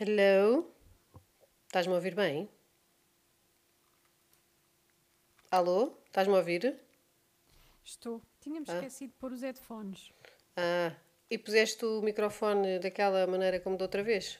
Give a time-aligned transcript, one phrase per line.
[0.00, 0.64] Hello?
[1.66, 2.48] Estás-me a ouvir bem?
[5.50, 5.98] Alô?
[6.06, 6.78] Estás-me a ouvir?
[7.82, 8.22] Estou.
[8.40, 10.12] Tínhamos esquecido de pôr os headphones.
[10.56, 10.94] Ah,
[11.28, 14.38] e puseste o microfone daquela maneira como da outra vez?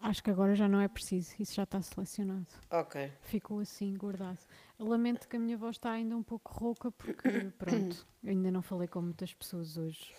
[0.00, 2.46] Acho que agora já não é preciso, isso já está selecionado.
[2.70, 3.12] Ok.
[3.20, 4.38] Ficou assim, guardado.
[4.78, 8.62] Lamento que a minha voz está ainda um pouco rouca, porque, pronto, eu ainda não
[8.62, 10.14] falei com muitas pessoas hoje.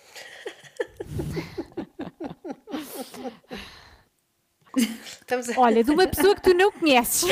[3.13, 3.31] A...
[5.59, 7.29] Olha, de uma pessoa que tu não conheces.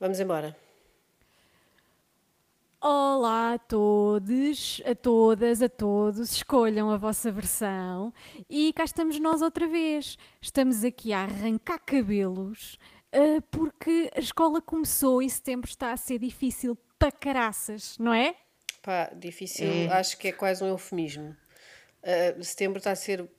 [0.00, 0.61] Vamos embora.
[2.84, 6.32] Olá a todos, a todas, a todos.
[6.32, 8.12] Escolham a vossa versão.
[8.50, 10.18] E cá estamos nós outra vez.
[10.40, 12.76] Estamos aqui a arrancar cabelos
[13.12, 18.34] ah, porque a escola começou e setembro está a ser difícil para caraças, não é?
[18.82, 21.36] Pá, difícil, acho que é quase um eufemismo.
[22.02, 23.30] Ah, setembro está a ser.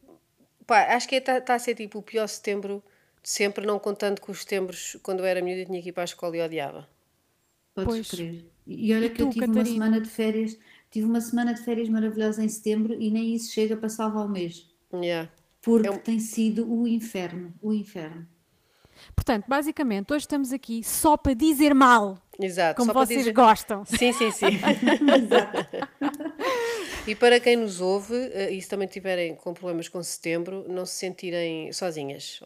[0.66, 2.82] Pá, acho que está está a ser tipo o pior setembro
[3.22, 5.92] de sempre, não contando com os setembros quando eu era miúda e tinha que ir
[5.92, 6.88] para a escola e odiava.
[7.76, 8.12] Podes Pois.
[8.12, 8.46] crer.
[8.68, 9.74] E olha E que eu tu, tive uma Catarina?
[9.76, 10.58] semana de férias,
[10.92, 14.30] tive uma semana de férias maravilhosa em setembro e nem isso chega para salvar o
[14.30, 14.68] mês.
[14.94, 15.30] Yeah.
[15.62, 18.28] Porque um- tem sido o inferno, o inferno.
[19.16, 22.80] Portanto, basicamente, hoje estamos aqui só para dizer mal, Exato.
[22.80, 23.84] como vocês dizer- gostam.
[23.86, 24.46] Sim, sim, sim.
[27.08, 30.86] e para quem nos ouve, eh, e se também tiverem com problemas com setembro, não
[30.86, 32.42] se sentirem sozinhas.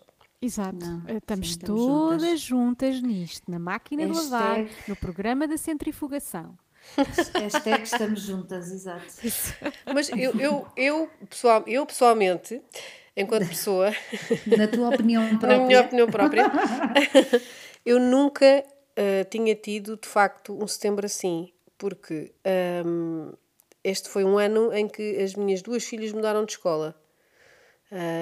[0.48, 0.78] Exato.
[0.86, 3.02] Não, Eh, Estamos sim, estamos todas juntas.
[3.02, 6.58] nisto, na máquina de lavar, no programa da centrifugação.
[7.34, 9.06] Hashtag estamos juntas, exato.
[9.94, 12.62] Mas eu, eu, eu, pessoal, eu pessoalmente,
[13.16, 13.92] enquanto pessoa,
[14.58, 16.46] Na tua opinião na própria, minha opinião própria,
[17.86, 18.64] eu nunca
[18.96, 23.32] ah, tinha tido de facto um setembro assim, porque ahm,
[23.84, 26.96] este foi um ano em que as minhas duas filhas mudaram de escola.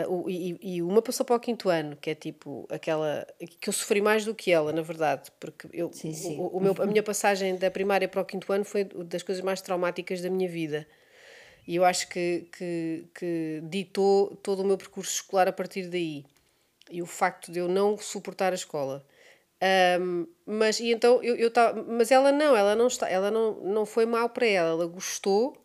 [0.08, 3.26] O- e, e uma passou para o quinto ano, que é tipo aquela
[3.60, 6.38] que eu sofri mais do que ela, na verdade, porque eu, Sim, sim.
[6.40, 9.44] o, o meu, a minha passagem da primária para o quinto ano foi das coisas
[9.44, 10.88] mais traumáticas da minha vida.
[11.68, 16.24] E eu acho que, que, que ditou todo o meu percurso escolar a partir daí.
[16.92, 19.04] E o facto de eu não suportar a escola.
[19.60, 23.54] Ahm, mas e então eu, eu tava, mas ela não, ela não está, ela não,
[23.62, 25.58] não foi mal para ela, ela gostou.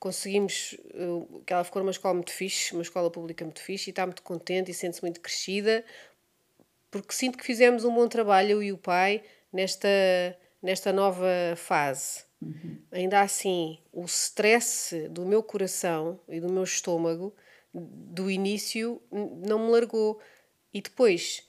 [0.00, 3.92] Conseguimos uh, que ela ficou numa escola muito fixe, uma escola pública muito fixe e
[3.92, 5.84] está muito contente e sente-se muito crescida
[6.90, 9.22] porque sinto que fizemos um bom trabalho, eu e o pai,
[9.52, 9.88] nesta,
[10.60, 12.24] nesta nova fase.
[12.90, 17.34] Ainda assim, o stress do meu coração e do meu estômago,
[17.72, 20.20] do início, não me largou.
[20.74, 21.46] E depois,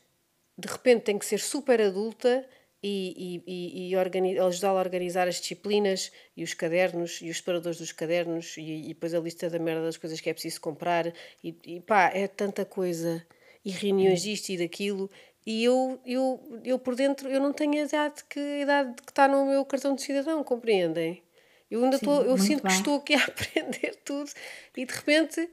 [0.58, 2.48] de repente, tenho que ser super adulta
[2.84, 7.92] e, e, e, ajudá-la a organizar as disciplinas e os cadernos e os separadores dos
[7.92, 11.14] cadernos e, e depois a lista da merda das coisas que é preciso comprar.
[11.44, 13.26] E, e pá, é tanta coisa.
[13.64, 15.10] E reuniões disto e daquilo.
[15.46, 19.12] E eu, eu, eu por dentro, eu não tenho a idade que, a idade que
[19.12, 21.22] está no meu cartão de cidadão, compreendem?
[21.70, 22.78] Eu ainda Sim, estou, eu sinto que bem.
[22.78, 24.30] estou aqui a aprender tudo
[24.76, 25.50] e de repente,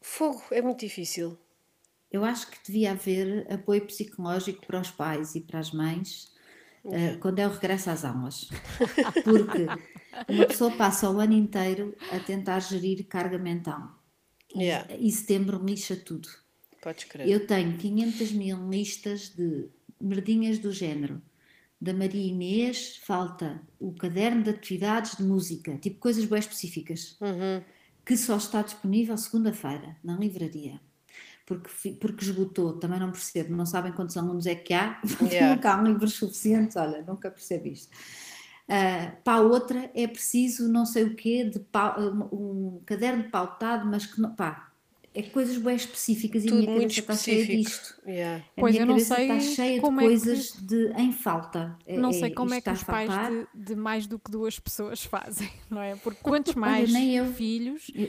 [0.00, 1.38] fogo, é muito difícil.
[2.12, 6.30] Eu acho que devia haver apoio psicológico para os pais e para as mães
[6.84, 8.48] eh, quando é o regresso às aulas.
[9.24, 9.66] Porque
[10.28, 13.98] uma pessoa passa o ano inteiro a tentar gerir carga mental.
[14.54, 14.94] E, Yeah.
[14.98, 16.28] e setembro lixa tudo.
[16.82, 17.26] Podes crer.
[17.28, 19.68] Eu tenho 500 mil listas de
[20.00, 21.22] merdinhas do género.
[21.80, 27.62] Da Maria Inês falta o caderno de atividades de música, tipo coisas bem específicas, Uhum.
[28.04, 30.80] que só está disponível segunda-feira na livraria.
[31.60, 35.54] Porque, porque esgotou, também não percebo, não sabem quantos alunos é que há, Yeah.
[35.54, 37.90] nunca há livros suficientes, olha, nunca percebo isto.
[38.68, 41.98] Ah, para a outra é preciso não sei o quê, de pau-
[42.32, 44.68] um caderno pautado, mas que não, pá,
[45.14, 48.00] é coisas bem específicas e a Tudo minha muito cabeça está cheia disto.
[48.06, 48.44] Yeah.
[48.56, 50.86] A Pois, minha eu não cabeça sei está cheia de como é que- coisas de,
[50.96, 51.76] em falta.
[51.86, 53.30] É- Não é- sei como é que os está a pais faltar.
[53.30, 55.96] de, de mais do que duas pessoas fazem, não é?
[55.96, 57.26] Porque quantos Olha, mais nem eu.
[57.34, 58.08] filhos, Eu-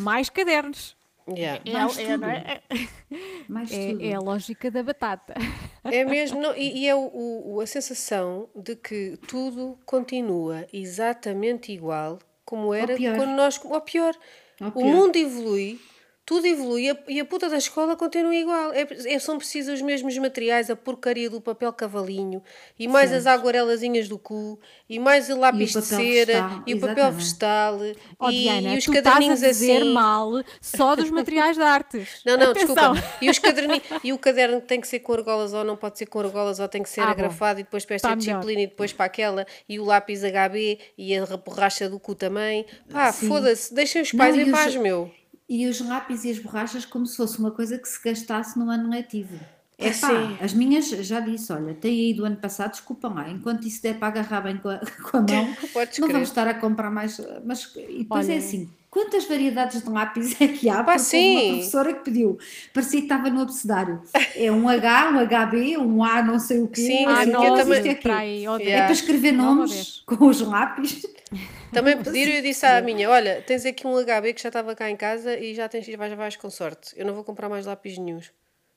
[0.00, 0.96] mais cadernos.
[1.28, 1.62] Yeah.
[1.64, 2.30] É, Mais é, não tudo.
[2.30, 2.62] é?
[3.48, 4.02] Mais tudo.
[4.02, 5.34] É- é a lógica da batata.
[5.84, 7.10] É mesmo, não, e, e é o,
[7.54, 13.58] o- a sensação de que tudo continua exatamente igual como era quando nós.
[13.64, 14.14] Ou pior,
[14.60, 14.84] Ou o pior.
[14.84, 15.80] mundo evolui,
[16.26, 18.72] tudo evolui e a, e a puta da escola continua igual.
[18.72, 22.42] É, é, são precisos os mesmos materiais, a porcaria do papel cavalinho,
[22.78, 23.20] e mais certo.
[23.20, 27.78] as aguarelazinhas do cu, e mais o lápis de cera, e o papel vegetal,
[28.18, 29.92] oh, e, Diana, e os caderninhos a dizer assim.
[29.92, 32.08] mal só dos materiais de artes.
[32.24, 32.94] Não, não, Atenção.
[32.94, 33.16] desculpa.
[33.20, 36.06] E, os caderninhos, e o caderno tem que ser com argolas ou não pode ser
[36.06, 37.60] com argolas ou tem que ser ah, agrafado, bom.
[37.60, 38.62] e depois para esta tá disciplina melhor.
[38.62, 42.64] e depois para aquela, e o lápis HB e a borracha do cu também.
[42.90, 44.80] Pá, foda-se, deixem os pais não, em paz, os...
[44.80, 45.10] meu
[45.48, 48.70] e os lápis e as borrachas como se fosse uma coisa que se gastasse no
[48.70, 49.38] ano letivo.
[49.76, 50.38] É sim.
[50.40, 53.98] As minhas, já disse, olha, tem aí do ano passado, desculpam lá, enquanto isso der
[53.98, 54.78] para agarrar bem com a,
[55.10, 57.20] com a mão, Podes não vamos estar a comprar mais.
[57.44, 58.38] Mas, e depois é olha.
[58.38, 60.84] é assim, quantas variedades de lápis é que há?
[60.84, 61.32] Pá, sim.
[61.32, 62.38] uma professora que pediu,
[62.72, 64.00] parecia que estava no abecedário.
[64.36, 66.80] É um H, um HB, um A, não sei o quê.
[66.80, 67.96] Sim, ah, não, eu também.
[67.96, 68.68] Para aí, yeah.
[68.68, 71.04] é para escrever nomes com os lápis.
[71.74, 74.74] Também pediram e eu disse à minha: Olha, tens aqui um HB que já estava
[74.74, 76.94] cá em casa e já tens, já vais com sorte.
[76.96, 78.32] Eu não vou comprar mais lápis nenhums.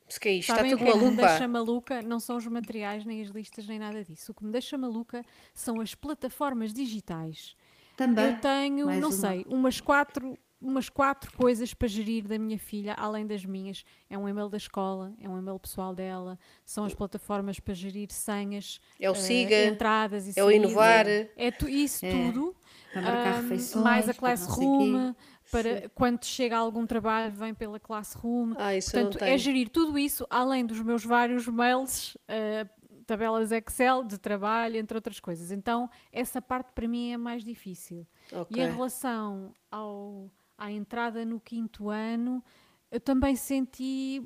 [0.09, 1.05] Se que é isto, Sabem está tudo maluco.
[1.05, 4.31] O que me deixa maluca não são os materiais, nem as listas, nem nada disso.
[4.31, 5.23] O que me deixa maluca
[5.53, 7.55] são as plataformas digitais.
[7.97, 8.25] Também.
[8.25, 9.17] Eu tenho, Mais não uma.
[9.17, 13.83] sei, umas quatro umas quatro coisas para gerir da minha filha, além das minhas.
[14.09, 18.11] É um e-mail da escola, é um e-mail pessoal dela, são as plataformas para gerir
[18.11, 21.05] senhas, é o uh, Siga, entradas e é o Inovar.
[21.07, 22.11] É, tu, isso é.
[22.11, 22.55] tudo.
[23.01, 25.13] Para marcar refeições, mais a Classroom,
[25.51, 25.89] para Sim.
[25.95, 28.53] quando chega algum trabalho vem pela Classroom.
[28.57, 32.69] Ah, isso Portanto, é gerir tudo isso, além dos meus vários mails, uh,
[33.05, 35.51] tabelas Excel de trabalho, entre outras coisas.
[35.51, 38.05] Então, essa parte para mim é mais difícil.
[38.31, 38.61] Okay.
[38.61, 42.43] E em relação ao, à entrada no quinto ano,
[42.91, 44.21] eu também senti,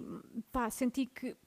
[0.51, 1.37] pá, senti que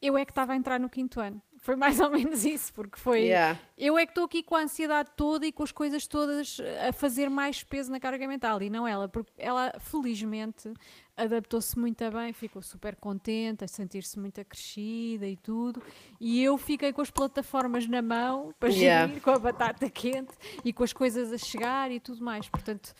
[0.00, 1.40] eu é que estava a entrar no quinto ano.
[1.62, 3.20] Foi mais ou menos isso, porque foi.
[3.20, 3.56] Yeah.
[3.78, 6.92] Eu é que estou aqui com a ansiedade toda e com as coisas todas a
[6.92, 10.74] fazer mais peso na carga mental e não ela, porque ela, felizmente,
[11.16, 15.80] adaptou-se muito bem, ficou super contente, a sentir-se muito acrescida e tudo.
[16.20, 19.06] E eu fiquei com as plataformas na mão para yeah.
[19.06, 22.48] gerir, com a batata quente e com as coisas a chegar e tudo mais.
[22.48, 22.92] Portanto.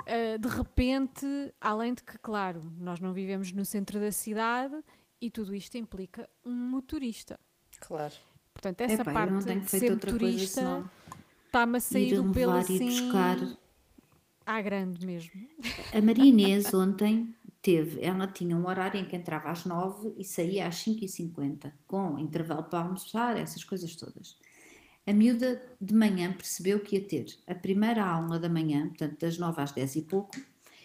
[0.00, 1.26] Uh, de repente,
[1.60, 4.74] além de que, claro, nós não vivemos no centro da cidade
[5.20, 7.38] e tudo isto implica um motorista.
[7.80, 8.14] Claro.
[8.52, 10.84] Portanto, essa Epá, parte de ser motorista
[11.46, 12.78] está-me a sair do pelo assim...
[12.78, 13.36] buscar...
[14.44, 15.30] À grande mesmo.
[15.92, 20.24] A Maria Inês ontem teve, ela tinha um horário em que entrava às 9 e
[20.24, 24.38] saía às 5 e 50 com intervalo para almoçar, essas coisas todas.
[25.06, 29.38] A miúda de manhã percebeu que ia ter a primeira aula da manhã, portanto das
[29.38, 30.36] 9 às 10 e pouco,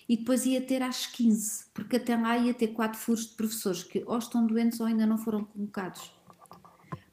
[0.08, 3.84] e depois ia ter às 15, porque até lá ia ter quatro furos de professores
[3.84, 6.12] que ou estão doentes ou ainda não foram convocados.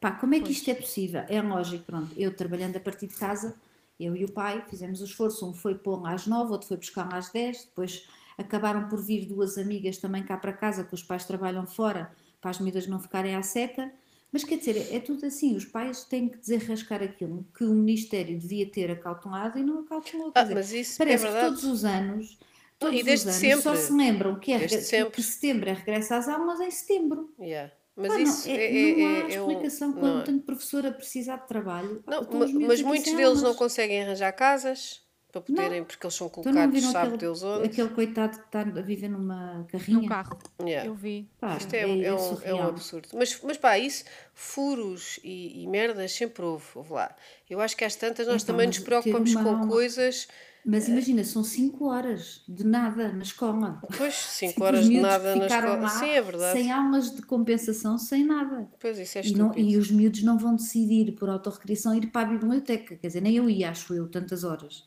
[0.01, 1.23] Pá, como é que isto é possível?
[1.29, 3.55] É lógico, pronto, eu trabalhando a partir de casa,
[3.99, 7.13] eu e o pai fizemos o esforço, um foi pôr às nove, outro foi buscar
[7.13, 8.09] às dez, depois
[8.39, 12.11] acabaram por vir duas amigas também cá para casa, que os pais trabalham fora,
[12.41, 13.93] para as medidas não ficarem à seca,
[14.33, 18.39] mas quer dizer, é tudo assim, os pais têm que desarrascar aquilo que o Ministério
[18.39, 20.33] devia ter acautelado e não acautelou.
[20.35, 22.39] Ah, mas isso é parece é que todos os anos,
[22.79, 23.63] todos e desde os anos sempre.
[23.63, 27.35] só se lembram que, é, que setembro é regresso às aulas em setembro.
[27.39, 27.71] Yeah.
[27.97, 30.25] Mas ah, isso não, é, é, não há é, é explicação quando não.
[30.25, 32.03] tanto professor a precisar de trabalho.
[32.07, 32.27] Não,
[32.67, 37.19] mas muitos deles não conseguem arranjar casas para poderem, porque eles são colocados, sabe aquele,
[37.19, 37.67] Deus onde.
[37.67, 40.01] Aquele coitado que está a viver numa carrinha.
[40.01, 40.39] Num carro.
[40.61, 40.89] Yeah.
[40.89, 41.31] Eu vi.
[41.39, 43.09] Pá, Isto é, é, é, um, é, um, absurdo.
[43.15, 44.05] Mas, mas pá, isso,
[44.35, 47.15] furos e, e merdas sempre houve, houve lá.
[47.49, 50.27] Eu acho que às tantas nós então, também nos preocupamos com coisas
[50.65, 53.81] mas imagina, são 5 horas de nada na escola.
[53.97, 55.89] Pois, 5 horas de nada na escola.
[55.89, 56.59] Sim, é verdade.
[56.59, 58.69] Sem aulas de compensação, sem nada.
[58.79, 62.29] Pois, isso é e, não, e os miúdos não vão decidir, por autorrecriação, ir para
[62.29, 62.97] a biblioteca.
[62.97, 64.85] Quer dizer, nem eu ia, acho eu, tantas horas.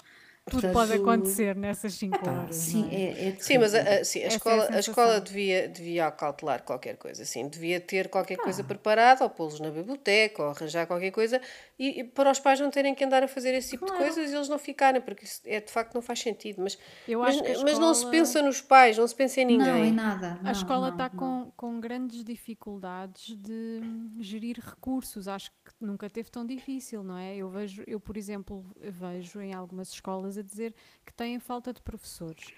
[0.50, 2.56] Tudo pode acontecer nessas 5 horas.
[2.56, 3.30] Sim, é?
[3.30, 6.64] É, sim mas a, a, sim, a escola, é a, a, escola devia, devia cautelar
[6.64, 8.44] qualquer coisa, sim, devia ter qualquer ah.
[8.44, 11.40] coisa preparada, ou pô-los na biblioteca, ou arranjar qualquer coisa,
[11.78, 14.04] e, e, para os pais não terem que andar a fazer esse tipo claro.
[14.04, 16.62] de coisas e eles não ficarem, porque isso é, de facto não faz sentido.
[16.62, 16.78] Mas,
[17.08, 17.64] mas, escola...
[17.64, 19.68] mas, não se pensa nos pais, não se pensa em ninguém.
[19.68, 20.40] Não, em nada.
[20.42, 23.82] Não, a escola está com, com grandes dificuldades de
[24.20, 27.36] gerir recursos, acho que nunca teve tão difícil, não é?
[27.36, 30.76] Eu vejo, eu por exemplo, vejo em algumas escolas a dizer
[31.06, 32.54] que têm falta de professores.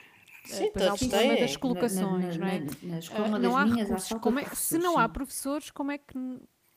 [0.45, 1.41] Sim, depois há o problema têm.
[1.41, 2.67] das colocações, na, na, não é?
[2.83, 4.19] Na, escola uh, não há recursos.
[4.19, 6.13] Como é, se não há professores, como é que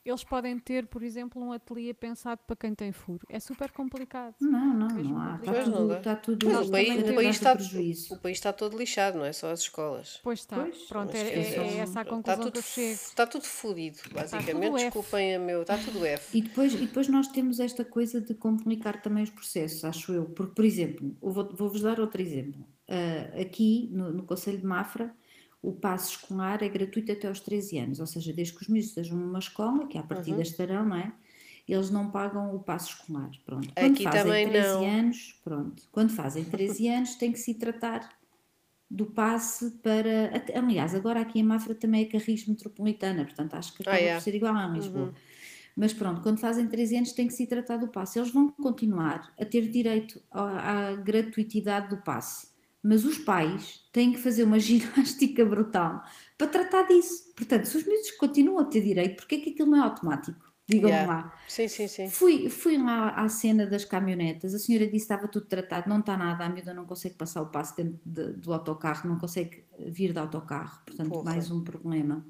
[0.09, 3.27] eles podem ter, por exemplo, um ateliê pensado para quem tem furo.
[3.29, 4.35] É super complicado.
[4.41, 5.37] Não, não, Mesmo não há.
[5.37, 8.15] Está tudo, está tudo o, país, o, país está, prejuízo.
[8.15, 10.21] o país está todo lixado, não é só as escolas.
[10.23, 10.57] Pois está.
[10.57, 12.93] Pois, Pronto, é, é- são- é essa a Está conclusão tudo, que eu chego.
[12.93, 14.55] está tudo fodido, basicamente.
[14.67, 14.85] tudo F.
[14.85, 16.39] Desculpem a meu, está tudo F.
[16.39, 20.25] E depois, e depois nós temos esta coisa de complicar também os processos, acho eu.
[20.27, 22.67] Porque, por exemplo, eu vou- vou-vos dar outro exemplo.
[22.89, 25.15] Ah, aqui, no, no Conselho de Mafra,
[25.63, 28.89] o passo escolar é gratuito até aos 13 anos, ou seja, desde que os miúdos
[28.91, 30.43] estejam numa escola, que à partida Uhum.
[30.43, 31.13] estarão, não é?
[31.69, 33.31] Eles não pagam o passo escolar.
[33.45, 33.69] Pronto.
[33.75, 34.87] Quando Aqui fazem também 13 não.
[34.99, 35.83] anos, pronto.
[35.93, 38.09] Quando fazem 13 anos, tem que se tratar
[38.91, 40.31] do passe para.
[40.55, 44.15] Aliás, agora aqui em Mafra também é Carris Metropolitana, portanto acho que Ah, acaba é.
[44.15, 45.07] por ser igual a Lisboa.
[45.09, 45.13] Uhum.
[45.77, 48.19] Mas pronto, quando fazem 13 anos tem que se tratar do passe.
[48.19, 52.48] Eles vão continuar a ter direito à, à gratuitidade do passe.
[52.83, 56.03] Mas os pais têm que fazer uma ginástica brutal
[56.37, 57.33] para tratar disso.
[57.35, 60.47] Portanto, se os miúdos continuam a ter direito, porquê é que aquilo não é automático?
[60.71, 61.13] Digam-me Yeah.
[61.25, 61.35] lá.
[61.49, 62.11] Sim, sim, sim.
[62.11, 66.01] Fui, fui lá à cena das caminhonetas, a senhora disse que estava tudo tratado, não
[66.01, 69.65] está nada, a miúda não consegue passar o passo dentro de- do autocarro, não consegue
[69.87, 71.25] vir de autocarro, portanto, Porra.
[71.25, 72.25] mais um problema.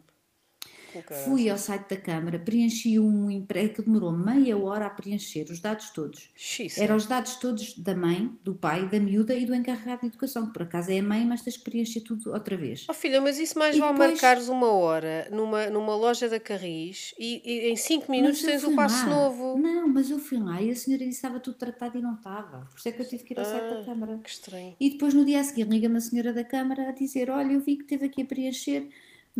[1.24, 5.60] Fui ao site da Câmara, preenchi um emprego que demorou meia hora a preencher os
[5.60, 6.30] dados todos.
[6.76, 10.46] Eram os dados todos da mãe, do pai, da miúda e do encarregado de educação,
[10.46, 12.86] que por acaso é a mãe, mas tens que preencher tudo outra vez.
[12.88, 16.40] Oh filha, mas isso mais E vale depois- marcares uma hora numa, numa loja da
[16.40, 19.14] Carris e, e em 5 minutos tens o passo lá.
[19.14, 19.58] novo.
[19.58, 22.14] Não, mas eu fui lá e a senhora disse que estava tudo tratado e não
[22.14, 22.66] estava.
[22.70, 23.74] Por isso é que eu tive que ir ao site Ah.
[23.74, 24.18] da Câmara.
[24.22, 24.76] Que estranho.
[24.80, 27.60] E depois no dia a seguir liga-me a senhora da Câmara a dizer: Olha, eu
[27.60, 28.88] vi que teve aqui a preencher,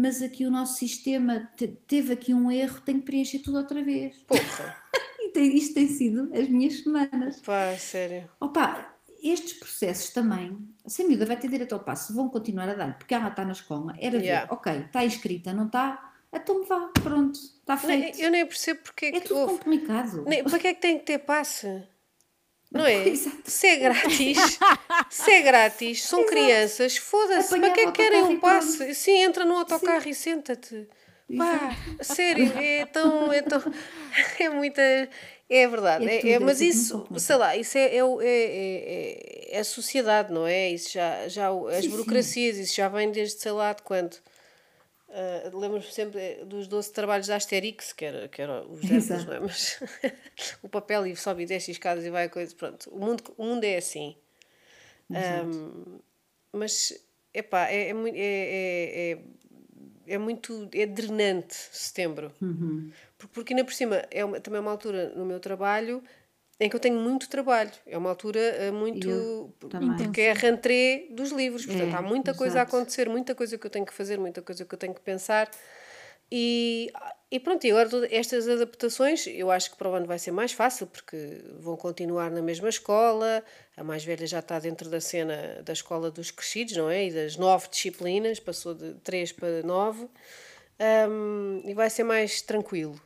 [0.01, 3.83] mas aqui o nosso sistema te- teve aqui um erro, tenho que preencher tudo outra
[3.83, 4.17] vez.
[4.27, 4.77] Porra.
[5.37, 7.41] E isto tem sido as minhas semanas.
[7.43, 8.29] Pá, sério.
[8.41, 12.75] Opa, estes processos também, se a miúda vai ter direito ao passo, vão continuar a
[12.75, 14.53] dar, porque ela está na escola, era ver, Yeah.
[14.53, 16.13] ok, está inscrita, não está?
[16.33, 18.19] Então vá, pronto, está feito.
[18.21, 19.59] eu nem percebo porque é É que tudo houve.
[19.59, 20.25] complicado.
[20.27, 21.85] Nem, para que é que tem que ter passe?
[22.71, 23.09] Não é?
[23.09, 23.39] Exato.
[23.51, 24.59] Se é grátis,
[25.11, 28.95] se é grátis, são crianças, foda-se, para que é que querem um passe?
[28.95, 30.87] Sim, entra no autocarro e senta-te.
[31.37, 33.61] Pá, sério, é tão, é tão,
[34.41, 37.77] é muita, é verdade, É é, tudo, é- é mas muito isso, sei lá, isso
[37.77, 40.71] é, é, é, é, é a sociedade, não é?
[40.71, 41.89] Isso já, já, as Sim, sim.
[41.91, 44.17] burocracias, isso já vem desde sei lá de quando.
[45.11, 49.03] Ah, Lembro-me sempre eh, dos 12 trabalhos da Asterix, que era, que era os Hércules,
[49.11, 49.27] Exato.
[49.27, 49.41] não é?
[49.41, 49.81] Mas
[50.63, 52.55] o papel e sobe e desce escadas e vai a coisa.
[52.55, 54.17] Pronto, o mundo, o mundo é assim.
[55.11, 56.01] Ahm,
[56.53, 56.93] mas,
[57.33, 62.31] epá, é, é, é, é, é, é muito é drenante setembro.
[63.17, 66.03] Porque, porque ainda por cima é uma, também é uma altura no meu trabalho
[66.61, 67.71] em que eu tenho muito trabalho.
[67.87, 69.55] É uma altura eh, muito.
[70.05, 71.65] Porque é a rentrée dos livros.
[71.65, 72.77] Portanto, É, há muita coisa a exato.
[72.77, 75.51] acontecer, muita coisa que eu tenho que fazer, muita coisa que eu tenho que pensar.
[76.31, 76.93] E,
[77.31, 80.53] e pronto, e agora estas adaptações eu acho que para o ano vai ser mais
[80.53, 83.43] fácil porque vão continuar na mesma escola,
[83.75, 87.07] a mais velha já está dentro da cena da escola dos crescidos, não é?
[87.07, 90.07] E das nove disciplinas, passou de três para nove,
[90.81, 93.01] Hum, e vai ser mais tranquilo.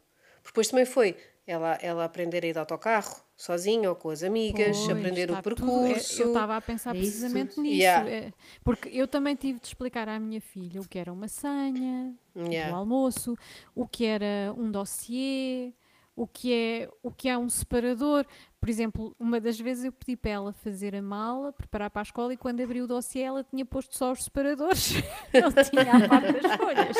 [0.44, 4.76] Depois também foi ela, ela aprender a ir de autocarro, sozinha ou com as amigas,
[4.76, 6.22] Pois, aprender o tudo- percurso.
[6.22, 7.08] é, eu estava a pensar É isso.
[7.10, 7.74] precisamente nisso.
[7.82, 8.10] Yeah.
[8.10, 8.32] é,
[8.62, 12.70] porque eu também tive de explicar à minha filha o que era uma senha Yeah.
[12.70, 13.36] do almoço,
[13.74, 15.72] o que era um dossiê,
[16.16, 18.24] o que é, o que é um separador.
[18.62, 22.04] Por exemplo, uma das vezes eu pedi para ela fazer a mala, preparar para a
[22.04, 24.92] escola e quando abriu o dossiê ela tinha posto só os separadores.
[25.34, 26.96] Não tinha a parte das folhas.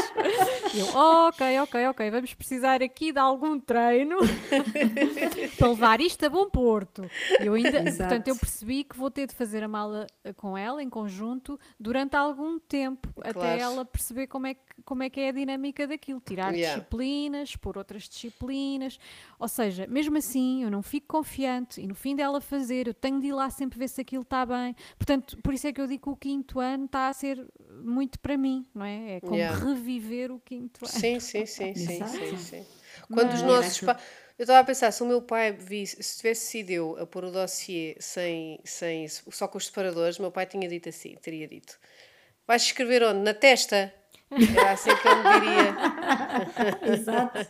[0.75, 0.87] Eu,
[1.29, 4.17] ok, ok, ok, vamos precisar aqui de algum treino
[5.57, 7.09] para levar isto a bom porto.
[7.39, 8.09] Eu ainda, Exato.
[8.11, 11.61] portanto, eu percebi que vou ter de fazer a mala eh, com ela, em conjunto,
[11.79, 13.39] durante algum tempo, Claro.
[13.39, 16.21] até ela perceber como é, que, como é que é a dinâmica daquilo.
[16.27, 16.75] Tirar Yeah.
[16.81, 18.99] disciplinas, pôr outras disciplinas.
[19.39, 23.21] Ou seja, mesmo assim, eu não fico confiante e no fim dela fazer, eu tenho
[23.21, 24.75] de ir lá sempre ver se aquilo está bem.
[24.97, 27.47] Portanto, por isso é que eu digo que o quinto ano está a ser
[27.83, 29.17] muito para mim, não é?
[29.17, 29.65] É como Yeah.
[29.65, 30.95] reviver o quinto ano.
[30.95, 32.67] Sim, sim, sim, sim, sim, sim.
[33.13, 34.03] Quando os Mas- nossos pais.
[34.39, 37.25] Eu estava a pensar, se o meu pai visse, se tivesse sido eu a pôr
[37.25, 41.79] o dossiê sem, sem, só com os separadores, meu pai tinha dito assim, teria dito,
[42.47, 43.21] vais escrever onde?
[43.21, 43.93] Na testa?
[44.57, 45.77] Era assim que ele me diria.
[46.95, 47.47] Exato.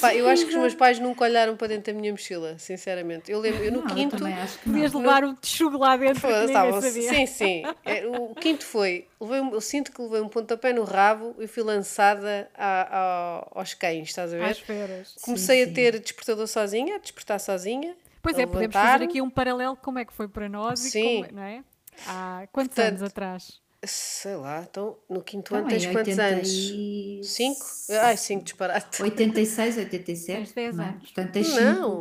[0.00, 3.30] Pá, eu acho que os meus pais nunca olharam para dentro da minha mochila, sinceramente.
[3.30, 4.16] Eu lembro, eu no Não, eu quinto...
[4.16, 7.08] que Podias levar um texugo lá dentro estavam- sabia.
[7.08, 7.62] Sim, sim.
[7.84, 9.06] É, o quinto foi.
[9.20, 12.88] Levei um- eu sinto que levei um pontapé no rabo e fui lançada a-
[13.54, 14.44] a- aos cães, estás a ver?
[14.44, 15.14] Às feras.
[15.22, 15.70] Comecei sim.
[15.70, 17.94] a ter despertador sozinha, a despertar sozinha.
[18.22, 21.20] Pois é, podemos fazer aqui um paralelo como é que foi para nós Sim.
[21.20, 21.62] e como, não é?
[22.06, 23.60] Há quantos Portanto, anos atrás?
[23.86, 26.70] Sei lá, então no quinto ano Então, tens em quantos anos?
[26.70, 27.66] 80 Cinco?
[28.02, 29.02] Ai, cinco disparate.
[29.02, 30.36] 86, 87.
[30.38, 30.88] Tens 10 não é?
[30.88, 31.02] anos.
[31.02, 31.54] Portanto, tens Não.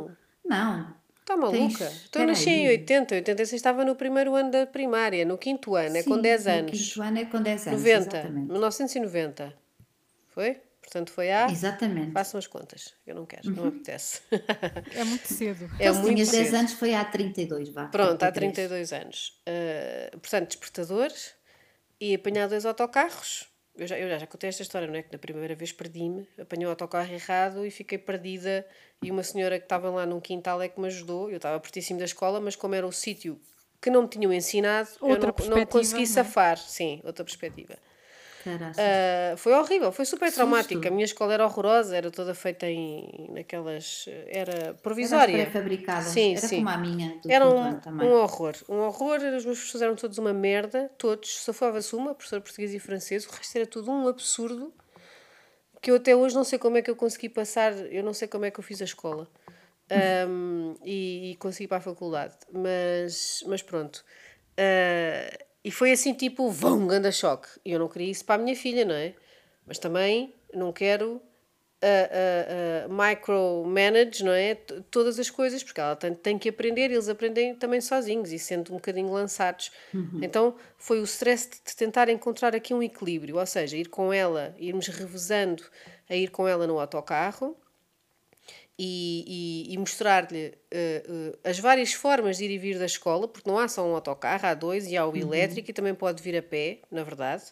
[0.08, 0.12] cinco-
[0.46, 1.04] Não.
[1.22, 1.78] Está maluca?
[1.86, 2.78] Tens- Então eu nasci em aí.
[2.80, 6.46] 80, 86 estava no primeiro ano da primária, no quinto ano, é com Sim, 10
[6.46, 6.72] no anos.
[6.94, 7.80] quinto ano é com 10 anos.
[7.80, 8.52] 90, Exatamente.
[8.52, 9.54] 1990.
[10.30, 10.62] Foi?
[10.82, 11.50] Portanto foi há.
[11.50, 12.12] Exatamente.
[12.12, 12.94] Façam as contas.
[13.08, 14.20] Eu não quero, não me apetece.
[14.94, 15.63] É muito cedo.
[15.80, 16.56] é Então, se muito tinhas 10 cedo.
[16.58, 17.86] anos, foi há 32, vá.
[17.86, 18.68] Pronto, há 33.
[18.70, 19.42] 32 anos.
[19.48, 21.34] Uh, portanto, despertadores
[22.03, 23.48] e apanhar dois autocarros.
[23.75, 25.01] Eu já, eu já, já contei esta história, não é?
[25.01, 28.67] Que na primeira vez perdi-me, apanhei o autocarro errado e fiquei perdida.
[29.01, 31.29] E uma senhora que estava lá num quintal é que me ajudou.
[31.29, 33.39] Eu estava pertíssimo da escola, mas como era o sítio
[33.81, 36.05] que não me tinham ensinado, Outra eu não, não consegui não é?
[36.05, 36.57] safar.
[36.57, 37.77] Sim, outra perspectiva.
[38.50, 40.36] Uh, foi horrível, foi super susto.
[40.36, 40.88] traumática.
[40.88, 44.06] A minha escola era horrorosa, era toda feita em naquelas.
[44.28, 45.34] Era provisória.
[45.34, 46.08] pré-fabricadas.
[46.08, 46.58] Sim, Era sim.
[46.58, 48.54] como a minha Era um, um horror.
[48.68, 51.44] Um horror, os meus professores eram todos uma merda, todos.
[51.44, 54.74] Safava-se uma, professora português e francês, o resto era tudo um absurdo
[55.82, 58.26] que eu até hoje não sei como é que eu consegui passar, eu não sei
[58.26, 59.28] como é que eu fiz a escola
[59.92, 62.36] Um, e, e consegui ir para a faculdade.
[62.52, 64.04] Mas, mas pronto.
[64.58, 67.48] Uh, e foi assim tipo, vão, ganda choque.
[67.65, 69.13] E eu não queria isso para a minha filha, não é?
[69.65, 74.55] Mas também não quero uh, uh, uh, micromanage, não é?
[74.55, 78.39] T- Todas as coisas, porque ela tem, tem que aprender, eles aprendem também sozinhos e
[78.39, 79.72] sendo um bocadinho lançados.
[80.22, 84.12] Então foi o stress de, de tentar encontrar aqui um equilíbrio, ou seja, ir com
[84.13, 85.63] ela, irmos revezando
[86.10, 87.55] a ir com ela no autocarro
[88.77, 93.27] e, e, e mostrar-lhe eh, eh, as várias formas de ir e vir da escola,
[93.27, 96.22] porque não há só um autocarro, há dois e há o elétrico e também pode
[96.24, 97.44] vir a pé, na verdade,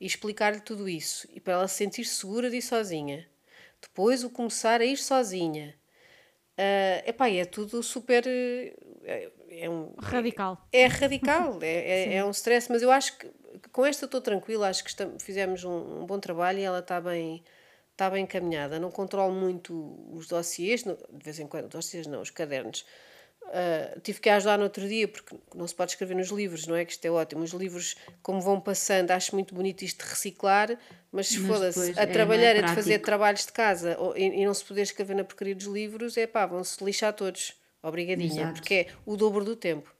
[0.00, 3.26] e explicar-lhe tudo isso e para ela se sentir segura de ir sozinha.
[3.80, 5.74] Depois o começar a ir sozinha.
[6.58, 8.24] Ah, epá, é tudo super.
[8.26, 10.58] É, é um, Radical.
[10.72, 11.66] é radical, é,
[12.12, 13.28] é, é um stress, mas eu acho que
[13.62, 16.80] que com esta estou tranquila, acho que estamos, fizemos um, um bom trabalho e ela
[16.80, 17.42] está bem,
[17.94, 18.78] está bem encaminhada.
[18.78, 19.72] Não controlo muito
[20.12, 22.84] os dossiês, de vez em quando, dossiês não, os cadernos.
[23.46, 26.74] Ah, tive que ajudar no outro dia, porque não se pode escrever nos livros, não
[26.74, 26.84] é?
[26.84, 27.42] Que isto é ótimo.
[27.42, 30.78] Os livros, como vão passando, acho muito bonito isto de reciclar,
[31.12, 33.96] mas se Mas foda-se a é, não é trabalhar, é de fazer trabalhos de casa
[33.98, 37.12] ou- e, e não se poder escrever na porcaria dos livros, é pá, vão-se lixar
[37.12, 37.54] todos.
[37.82, 38.54] Obrigadinha, Exato.
[38.54, 39.93] porque é o dobro do tempo.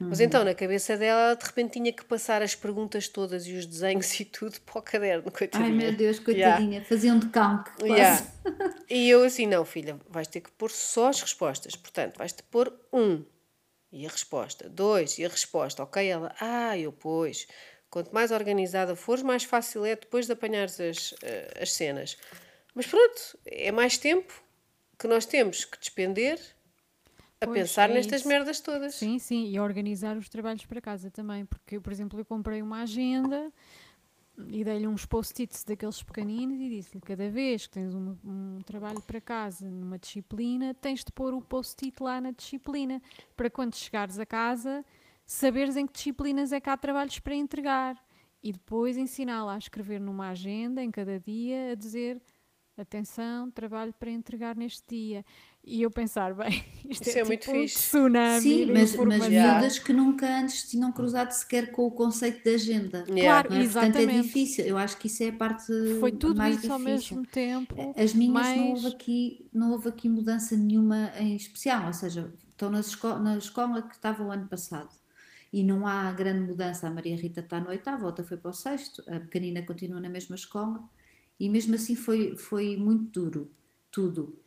[0.00, 3.52] Mas então, na cabeça dela, ela de repente tinha que passar as perguntas todas e
[3.54, 5.70] os desenhos e tudo para o caderno, coitadinha.
[5.70, 6.56] Ai meu Deus, Yeah.
[6.56, 6.84] coitadinha.
[6.84, 7.92] Fazia um decalque quase.
[7.92, 8.26] Yeah.
[8.90, 11.74] E eu assim, não, filha, vais ter que pôr só as respostas.
[11.76, 13.24] Portanto, vais-te pôr um
[13.90, 15.82] e a resposta, dois e a resposta.
[15.82, 17.46] Ok, ela, ah, eu pois.
[17.88, 22.16] Quanto mais organizada fores, mais fácil é depois de apanhares as, eh, as cenas.
[22.74, 24.34] Mas pronto, é mais tempo
[24.98, 26.40] que nós temos que despender
[27.44, 28.28] a Pois, pensar é nestas isso.
[28.28, 28.94] merdas todas.
[28.94, 32.82] Sim, sim, e organizar os trabalhos para casa também, porque, por exemplo, eu comprei uma
[32.82, 33.52] agenda
[34.48, 39.00] e dei-lhe uns post-its daqueles pequeninos e disse-lhe cada vez que tens um, um trabalho
[39.02, 43.00] para casa numa disciplina, tens de pôr o post-it lá na disciplina,
[43.36, 44.84] para quando chegares a casa,
[45.24, 47.96] saberes em que disciplinas é que há trabalhos para entregar.
[48.42, 52.20] E depois ensiná-la a escrever numa agenda, em cada dia, a dizer
[52.82, 55.24] atenção, trabalho para entregar neste dia.
[55.62, 57.76] E eu pensar, bem, isto Isso é, é muito tipo um fixe.
[57.76, 62.54] tsunami Sim, mas, mas miúdas que nunca antes tinham cruzado sequer com o conceito de
[62.54, 63.04] agenda.
[63.08, 63.22] Yeah.
[63.22, 63.64] Claro, não é?
[63.64, 64.22] Portanto, é exatamente.
[64.22, 64.64] difícil.
[64.64, 67.16] Eu acho que isso é a parte Foi tudo mais isso ao difícil.
[67.16, 67.94] mesmo tempo.
[67.96, 68.56] As minhas mais...
[68.56, 73.08] não houve aqui, não houve aqui mudança nenhuma em especial, ou seja, estão nas esco
[73.18, 74.90] na escola que estava o ano passado
[75.52, 76.86] e não há grande mudança.
[76.86, 80.00] A Maria Rita está no oitavo, a outra foi para o sexto, a pequenina continua
[80.00, 80.82] na mesma escola
[81.38, 83.50] e mesmo assim foi, foi muito duro,
[83.90, 84.38] tudo.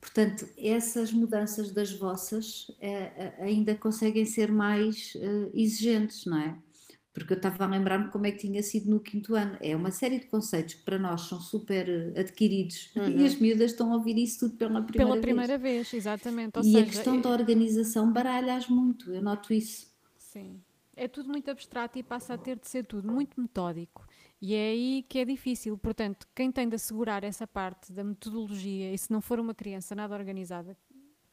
[0.00, 6.58] Portanto, essas mudanças das vossas eh, ainda conseguem ser mais eh, exigentes, não é?
[7.12, 9.56] Porque eu estava a lembrar-me como é que tinha sido no quinto ano.
[9.60, 13.90] É uma série de conceitos que para nós são super adquiridos e as miúdas estão
[13.92, 15.20] a ouvir isso tudo pela primeira Pela vez.
[15.22, 16.58] primeira vez, exatamente.
[16.58, 19.86] Ou e seja, a questão da organização baralha-as muito, eu noto isso.
[20.18, 20.62] Sim.
[20.94, 24.06] É tudo muito abstrato e passa a ter de ser tudo muito metódico.
[24.40, 25.78] E é aí que é difícil.
[25.78, 29.94] Portanto, quem tem de assegurar essa parte da metodologia, e se não for uma criança
[29.94, 30.76] nada organizada,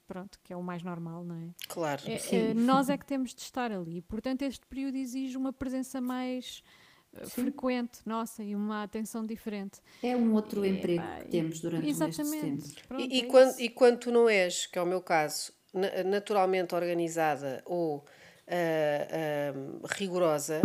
[0.08, 1.50] pronto, que é o mais normal, não é?
[1.68, 2.02] Claro.
[2.06, 2.36] É- Sim.
[2.38, 4.02] é, nós é que temos de estar ali.
[4.02, 6.64] Portanto, este período exige uma presença mais
[7.14, 9.80] eh, frequente nossa e uma atenção diferente.
[10.02, 12.62] É um outro E, emprego epá, que temos durante o Exatamente.
[12.62, 12.88] setembro.
[12.88, 13.62] Pronto, E, e é quando, isso.
[13.62, 18.06] e quando tu não és, que é o meu caso, na- naturalmente organizada ou
[18.48, 20.62] ah, ah, rigorosa,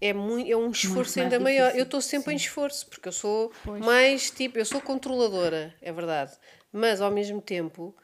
[0.00, 1.66] é, muito, é um esforço ainda maior.
[1.66, 2.44] difícil, Eu estou sempre em sim.
[2.44, 3.84] esforço, porque eu sou Pois.
[3.84, 6.32] mais tipo, eu sou controladora, é verdade.
[6.72, 7.94] Mas ao mesmo tempo,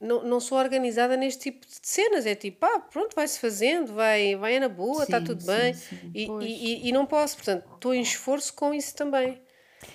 [0.00, 2.24] não, não sou organizada neste tipo de cenas.
[2.26, 5.74] É tipo, ah, pronto, vai-se fazendo, vai, vai na boa, está tudo sim, bem.
[5.74, 6.10] Sim.
[6.14, 9.40] E, e, e, não posso, portanto, estou em esforço com isso também.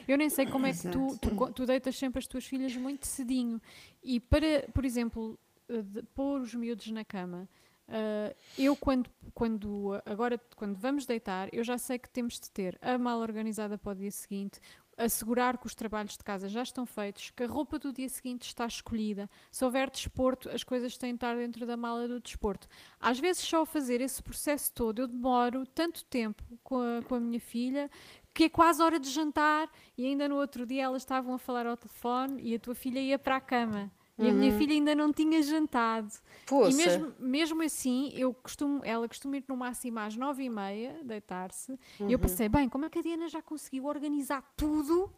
[0.08, 3.06] Eu nem sei como é que tu, tu, tu, deitas sempre as tuas filhas muito
[3.08, 3.62] cedinho.
[4.04, 7.48] E para, por exemplo, eh, pôr os miúdos na cama,
[7.89, 12.78] uh, eu quando, quando agora quando vamos deitar, eu já sei que temos de ter
[12.82, 14.60] a mala organizada para o dia seguinte,
[14.98, 18.43] assegurar que os trabalhos de casa já estão feitos, que a roupa do dia seguinte
[18.43, 19.30] está escolhida.
[19.52, 22.67] Se houver desporto, as coisas têm de estar dentro da mala do desporto.
[23.00, 27.19] Às vezes, só fazer esse processo todo, eu demoro tanto tempo com a, com a
[27.19, 27.89] minha filha
[28.34, 31.65] que é quase hora de jantar e ainda no outro dia elas estavam a falar
[31.65, 33.89] ao telefone e a tua filha ia para a cama.
[34.17, 34.58] E a minha uhum.
[34.58, 36.08] filha ainda não tinha jantado.
[36.45, 36.71] Poxa.
[36.71, 40.97] E mesmo, mesmo assim, eu costumo, ela costuma ir no máximo às nove e meia,
[41.04, 41.73] deitar-se.
[41.99, 42.10] Uhum.
[42.10, 42.21] E eu uhum.
[42.21, 45.12] pensei, bem, como é que a Diana já conseguiu organizar tudo?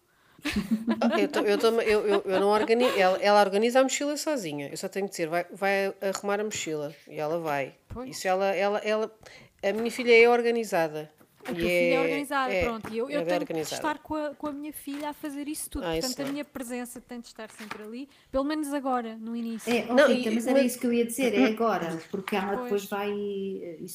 [1.17, 4.67] eu, eu, eu, eu, eu, não organizo, ela, ela, organiza a mochila sozinha.
[4.69, 6.93] Eu só tenho que dizer, vai, vai arrumar a mochila.
[7.07, 7.75] E ela vai.
[7.89, 8.10] Pois.
[8.10, 9.12] Isso ela, ela, ela,
[9.63, 11.12] a minha filha é organizada.
[11.47, 12.93] A tua filha é organizada, é, pronto.
[12.93, 13.69] E eu, eu é tenho organizada.
[13.69, 15.86] que estar com a, com a minha filha a fazer isso tudo.
[15.86, 19.36] Ah, Portanto, isso a minha presença tem de estar sempre ali, pelo menos agora, no
[19.36, 19.71] início.
[19.71, 22.63] É, não, Rita, mas era isso que eu ia dizer, é agora, porque ela pois.
[22.63, 23.12] depois vai.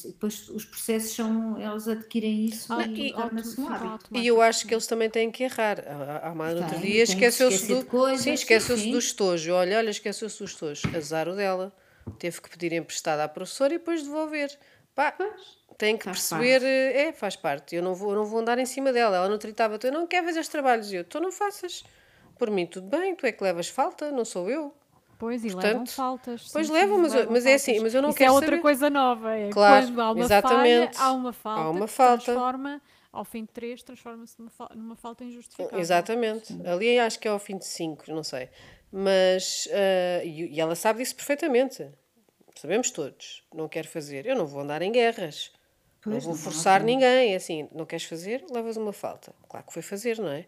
[0.05, 1.59] Depois os processos são.
[1.59, 4.17] Eles adquirem isso ah, e, e torna-se um hábito.
[4.17, 5.83] E eu acho que eles também têm que errar.
[6.23, 9.53] Há uma outro dia esqueceu-se do, coisas, sim, esqueceu-se do estojo.
[9.53, 10.95] Olha, olha, esqueceu-se do estojo.
[10.95, 11.73] Azar o dela.
[12.19, 14.57] Teve que pedir emprestado à professora e depois devolver.
[14.93, 16.65] Pá, pois tem que faz perceber, parte.
[16.65, 17.75] Eh, é, faz parte.
[17.75, 19.17] Eu não vou, eu não vou andar em cima dela.
[19.17, 20.91] Ela não tritava, tu não quer fazer os trabalhos.
[20.91, 21.83] E eu, tu não faças.
[22.37, 24.73] Por mim, tudo bem, tu é que levas falta, não sou eu.
[25.17, 26.49] Pois, e Portanto, levam faltas.
[26.51, 28.49] Pois sim, levam, mas, levam mas é assim, mas eu não Isso quero é outra
[28.49, 28.61] saber.
[28.61, 29.33] coisa nova.
[29.33, 30.97] É claro, quando há uma exatamente.
[30.97, 31.61] falha, há uma falta.
[31.61, 32.23] Há uma falta.
[32.25, 32.81] transforma,
[33.11, 35.79] ao fim de três, transforma-se numa, numa falta injustificada.
[35.79, 36.47] Exatamente.
[36.47, 36.67] Sim.
[36.67, 38.49] Ali acho que é ao fim de cinco, não sei.
[38.91, 41.87] Mas, uh, e, e ela sabe disso perfeitamente.
[42.55, 43.43] Sabemos todos.
[43.53, 44.25] Não quer fazer.
[44.25, 45.51] Eu não vou andar em guerras.
[46.03, 49.33] Pois, não vou forçar não, ninguém, é assim, não queres fazer, levas uma falta.
[49.47, 50.45] Claro que foi fazer, não é?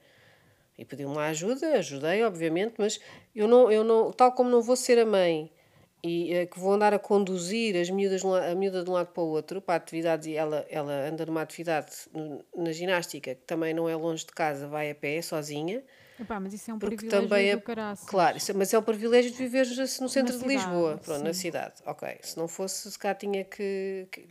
[0.77, 2.99] E pediu uma ajuda, ajudei, obviamente, mas
[3.33, 5.49] eu não, eu não, tal como não vou ser a mãe
[6.03, 9.23] e é, que vou andar a conduzir as miúdas, a miúda de um lado para
[9.23, 11.91] o outro para atividades e ela, ela anda numa atividade
[12.55, 15.83] na ginástica que também não é longe de casa, vai a pé, sozinha.
[16.19, 18.07] Epá, mas isso é um privilégio também é, do caraças.
[18.07, 21.23] Claro, é, mas é o privilégio de viver no centro na de cidade, Lisboa, pronto,
[21.23, 21.73] na cidade.
[21.85, 24.27] Ok, se não fosse, se cá tinha que, que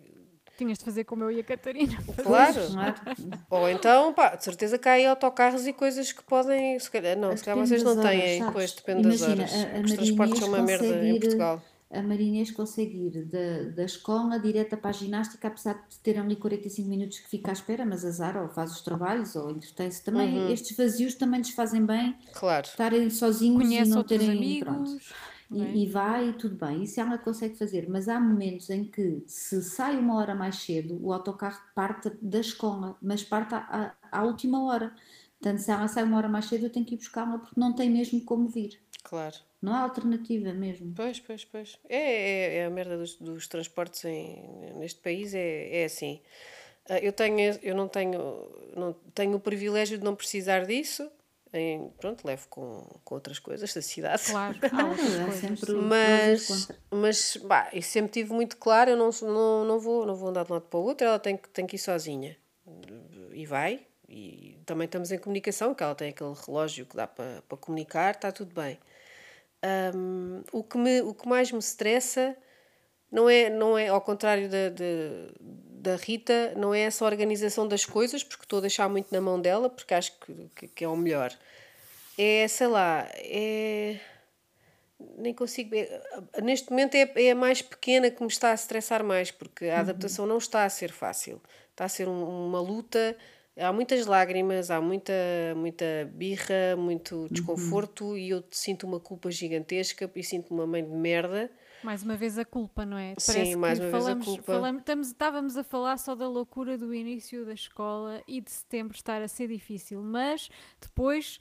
[0.57, 1.97] Tinhas de fazer como eu e a Catarina.
[2.23, 2.61] Claro.
[3.51, 6.79] Ou então, pá, de certeza que há aí autocarros e coisas que podem.
[6.79, 9.75] Se calhar, não, se calhar vocês não têm, pois depende Imagina, das horas.
[9.75, 11.63] A, a Os transportes são uma merda em Portugal.
[11.91, 16.35] A Marinês consegue ir da, da escola direta para a ginástica, apesar de ter ali
[16.35, 20.37] 45 minutos que fica à espera, mas azar, ou faz os trabalhos, ou entretém-se também.
[20.37, 20.51] Uhum.
[20.51, 22.17] Estes vazios também lhes fazem bem.
[22.33, 22.67] Claro.
[22.67, 24.31] Estarem sozinhos Conhece e não terem.
[24.31, 24.65] Amigos.
[24.65, 25.75] Pronto e, é?
[25.75, 29.97] e vai tudo bem, isso ela consegue fazer, mas há momentos em que se sai
[29.97, 34.65] uma hora mais cedo, o autocarro parte da escola, mas parte à, à, à última
[34.65, 34.95] hora.
[35.41, 37.75] Portanto, se ela sai uma hora mais cedo, eu tenho que ir buscá-la porque não
[37.75, 38.81] tem mesmo como vir.
[39.03, 39.37] Claro.
[39.61, 40.93] Não há alternativa mesmo.
[40.95, 41.79] Pois, pois, pois.
[41.89, 44.43] É, é, é a merda dos, dos transportes em,
[44.77, 46.21] neste país, é, é assim.
[46.89, 51.11] Ah, eu, tenho, eu não tenho, não tenho o privilégio de não precisar disso,
[51.55, 54.25] em, pronto, levo com, com outras coisas da cidade.
[54.25, 54.57] Claro,
[55.29, 60.07] há sempre mas, mas bah, eu sempre tive muito claro, eu não, não, não, vou,
[60.07, 62.37] não vou andar de um lado para o outro, ela tem, tem que ir sozinha.
[63.33, 67.43] E vai, e também estamos em comunicação, que ela tem aquele relógio que dá para,
[67.49, 68.79] para comunicar, está tudo bem.
[69.95, 72.37] Um, o, que me, o que mais me estressa
[73.11, 74.71] não é, não é ao contrário da,
[75.85, 79.39] da Rita não é essa organização das coisas, porque estou a deixar muito na mão
[79.39, 81.31] dela, porque acho que, que, que é o melhor.
[82.19, 84.01] É, sei lá, é.
[85.19, 85.75] Nem consigo.
[85.75, 86.03] É,
[86.43, 89.75] neste momento é, é a mais pequena que me está a estressar mais, porque a
[89.75, 89.81] uhum.
[89.81, 91.41] adaptação não está a ser fácil.
[91.71, 93.15] Está a ser um, uma luta.
[93.57, 95.13] Há muitas lágrimas, há muita,
[95.55, 97.29] muita birra, muito uhum.
[97.31, 98.17] desconforto uhum.
[98.17, 101.51] e eu sinto uma culpa gigantesca e sinto uma mãe de merda
[101.85, 103.15] mais uma vez a culpa, não é?
[103.15, 104.53] Parece Sim, mais uma falamos, vez a culpa.
[104.53, 108.97] Falamos, estamos, estávamos a falar só da loucura do início da escola e de setembro
[108.97, 110.49] estar a ser difícil, mas
[110.81, 111.39] depois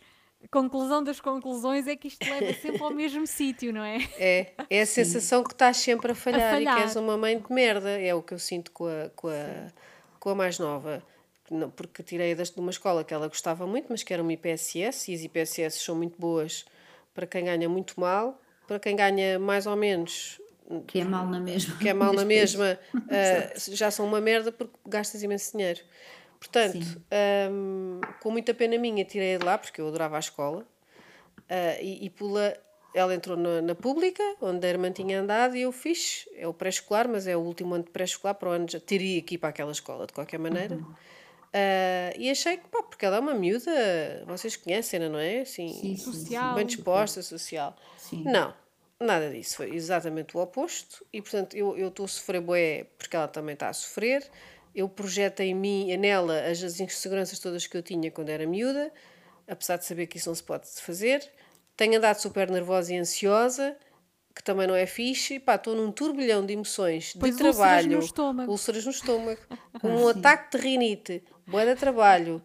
[0.51, 3.97] conclusão das conclusões é que isto leva sempre ao mesmo sítio, não é?
[4.17, 7.17] É, é a sensação que estás sempre a falhar, a falhar, e que és uma
[7.17, 9.67] mãe de merda, é o que eu sinto com a, com a,
[10.19, 11.03] com a mais nova.
[11.75, 15.15] Porque tirei de uma escola que ela gostava muito, mas que era uma IPSS, e
[15.15, 16.65] as IPSS são muito boas
[17.13, 18.41] para quem ganha muito mal,
[18.73, 20.41] para quem ganha mais ou menos.
[20.87, 21.77] Que é mal na mesma.
[21.77, 25.81] Que é mal na mesma, uh, já são uma merda porque gastas imenso dinheiro.
[26.39, 27.01] Portanto,
[27.51, 32.05] um, com muita pena minha, tirei de lá, porque eu adorava a escola, uh, e,
[32.05, 32.53] e, pula
[32.93, 36.27] ela entrou na, na pública, onde a irmã tinha andado, e eu fiz.
[36.35, 39.21] É o pré-escolar, mas é o último ano de pré-escolar, para o ano já teria
[39.21, 40.75] que ir para aquela escola, de qualquer maneira.
[40.75, 40.81] Uhum.
[41.53, 43.71] Uh, e achei que, pá, porque ela é uma miúda,
[44.25, 45.41] vocês conhecem, não é?
[45.41, 46.11] Assim, Sim, sim, sim.
[46.11, 46.55] Social.
[46.55, 47.75] bem disposta, social.
[47.97, 48.23] Sim.
[48.23, 48.53] Não,
[49.03, 49.57] nada disso.
[49.57, 51.05] Foi exatamente o oposto.
[51.11, 54.29] E, portanto, eu estou a sofrer bué porque ela também está a sofrer.
[54.73, 58.91] Eu projeto em mim, nela, as, as inseguranças todas que eu tinha quando era miúda,
[59.47, 61.29] apesar de saber que isso não se pode fazer.
[61.77, 63.75] Tenho andado super nervosa e ansiosa,
[64.35, 65.39] que também não é fixe.
[65.39, 68.51] Pá, estou num turbilhão de emoções, Pois de úlceras trabalho, no estômago.
[68.51, 69.41] úlceras no estômago,
[69.79, 72.41] com um ataque de rinite, bué de trabalho,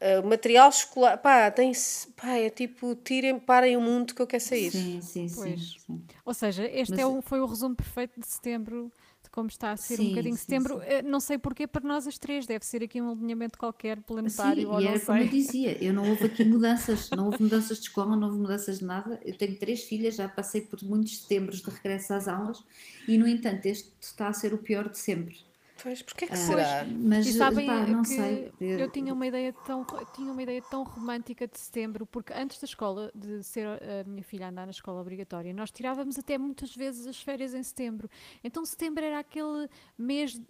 [0.00, 1.18] uh, material escolar.
[1.18, 1.72] Pá, tem
[2.16, 4.70] pá, é tipo, tirem, parem o mundo que eu quero sair.
[4.70, 5.76] Sim, sim, sim, Pois.
[5.86, 6.02] sim.
[6.24, 9.72] Ou seja, este Mas- é o- foi o resumo perfeito de setembro, de como está
[9.72, 10.74] a ser um Sim, bocadinho sim, setembro.
[10.80, 10.86] sim.
[10.86, 14.62] Eh, Não sei porquê, para nós as três, deve ser aqui um alinhamento qualquer planetário,
[14.62, 15.28] Sim, ou e não era como eu sei.
[15.28, 18.84] dizia, eu não houve aqui mudanças, não houve mudanças de escola, não houve mudanças de
[18.84, 19.20] nada.
[19.24, 22.62] Eu tenho três filhas, já passei por muitos setembros de regresso às aulas
[23.08, 25.36] e, no entanto, este está a ser o pior de sempre.
[25.82, 26.86] Pois, porquê que Ah, será?
[27.02, 28.52] Mas, E sabem pá, não que sei.
[28.60, 32.64] eu tinha uma ideia tão tinha uma ideia tão romântica de setembro, porque antes da
[32.66, 37.06] escola, de ser a minha filha andar na escola obrigatória, nós tirávamos até muitas vezes
[37.06, 38.08] as férias em setembro.
[38.44, 40.44] Então setembro era aquele mês de-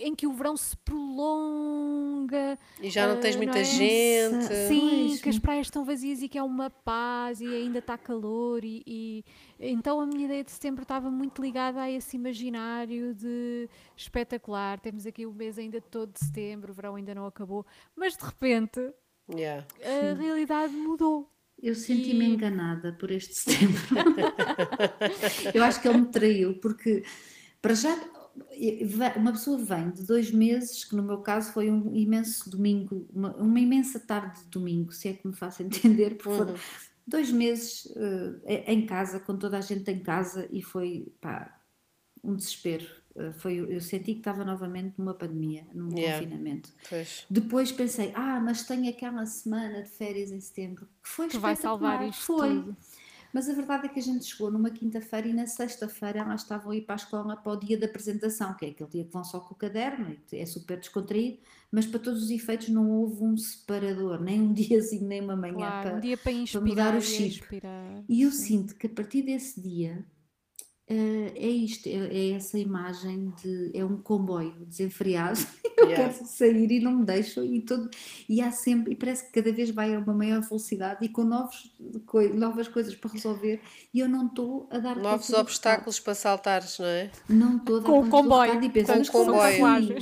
[0.00, 2.58] em que o verão se prolonga.
[2.80, 3.64] E já não tens ah, muita é?
[3.64, 4.44] gente.
[4.68, 7.96] Sim, Pois, que as praias estão vazias e que é uma paz e ainda está
[7.98, 9.24] calor e, e-
[9.70, 15.06] então a minha ideia de setembro estava muito ligada a esse imaginário de espetacular, temos
[15.06, 17.64] aqui o mês ainda todo de setembro, o verão ainda não acabou,
[17.96, 18.92] mas de repente
[19.32, 19.64] Yeah.
[19.80, 21.30] a realidade mudou.
[21.62, 23.80] Eu senti-me E- enganada por este setembro.
[25.54, 27.04] eu acho que ele me traiu, porque
[27.62, 27.96] para já
[29.16, 33.34] uma pessoa vem de dois meses, que no meu caso foi um imenso domingo, uma,
[33.36, 36.54] uma imensa tarde de domingo, se é que me faço entender, porque foram
[37.06, 37.92] dois meses
[38.46, 41.60] eh, em casa, com toda a gente em casa, e foi pá,
[42.22, 42.86] um desespero.
[43.16, 46.18] Eh, foi, eu senti que estava novamente numa pandemia, num Yeah.
[46.18, 46.72] confinamento.
[46.88, 47.26] Pois.
[47.28, 51.56] Depois pensei, ah, mas tenho aquela semana de férias em setembro que foi Que vai
[51.56, 52.48] salvar isto Foi.
[52.48, 52.76] tudo.
[53.32, 56.70] Mas a verdade é que a gente chegou numa quinta-feira e na sexta-feira elas estavam
[56.72, 59.12] a ir para a escola para o dia da apresentação, que é aquele dia que
[59.12, 61.38] vão só com o caderno, é super descontraído,
[61.70, 65.54] mas para todos os efeitos não houve um separador, nem um diazinho, nem uma manhã
[65.54, 66.00] Claro, para, um
[66.44, 67.60] para mudar o chip.
[68.08, 68.44] e eu Sim.
[68.44, 70.04] sinto que a partir desse dia
[70.94, 75.38] é isto, é, é essa imagem de é um comboio desenfreado.
[75.82, 76.12] Eu Yeah.
[76.14, 77.90] quero sair e não me deixo e todo
[78.28, 81.24] e há sempre e parece que cada vez vai a uma maior velocidade e com
[81.24, 81.72] novos,
[82.06, 83.60] coi- novas coisas para resolver
[83.92, 87.10] e eu não estou a dar Novos obstáculos para saltares, não é?
[87.28, 89.96] Não estou a dar Com o comboio, e com o são comboio.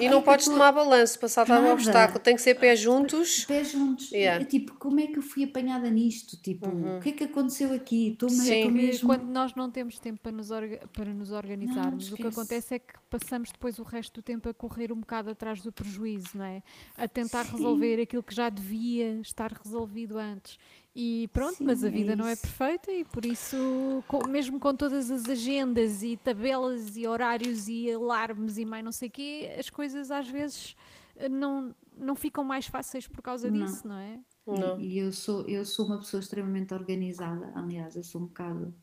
[0.00, 1.74] E não que podes tô- tomar balanço para saltar um Nada.
[1.74, 3.44] obstáculo, tem que ser pés juntos.
[3.44, 4.10] pés juntos.
[4.12, 4.42] Yeah.
[4.42, 6.36] É tipo, como é que eu fui apanhada nisto?
[6.40, 8.12] Tipo, o que é que aconteceu aqui?
[8.12, 8.30] Estou
[8.70, 9.06] mesmo.
[9.08, 12.78] quando nós não temos tempo para nos, orga- para nos organizarmos, o que acontece é
[12.78, 16.44] que passamos depois o resto do tempo a correr um bocado atrás do prejuízo, não
[16.44, 16.62] é?
[16.96, 17.52] A tentar Sim.
[17.52, 20.58] resolver aquilo que já devia estar resolvido antes.
[20.94, 24.58] E pronto, Sim, mas a é vida não é perfeita e por isso, co- mesmo
[24.58, 29.10] com todas as agendas e tabelas e horários e alarmes e mais não sei o
[29.12, 30.74] quê, as coisas às vezes
[31.16, 33.64] eh, não, não ficam mais fáceis por causa Não.
[33.66, 34.18] disso, não é?
[34.46, 34.80] Não.
[34.80, 37.52] E, e eu sou, eu sou uma pessoa extremamente organizada.
[37.54, 38.74] Aliás, eu sou um bocado.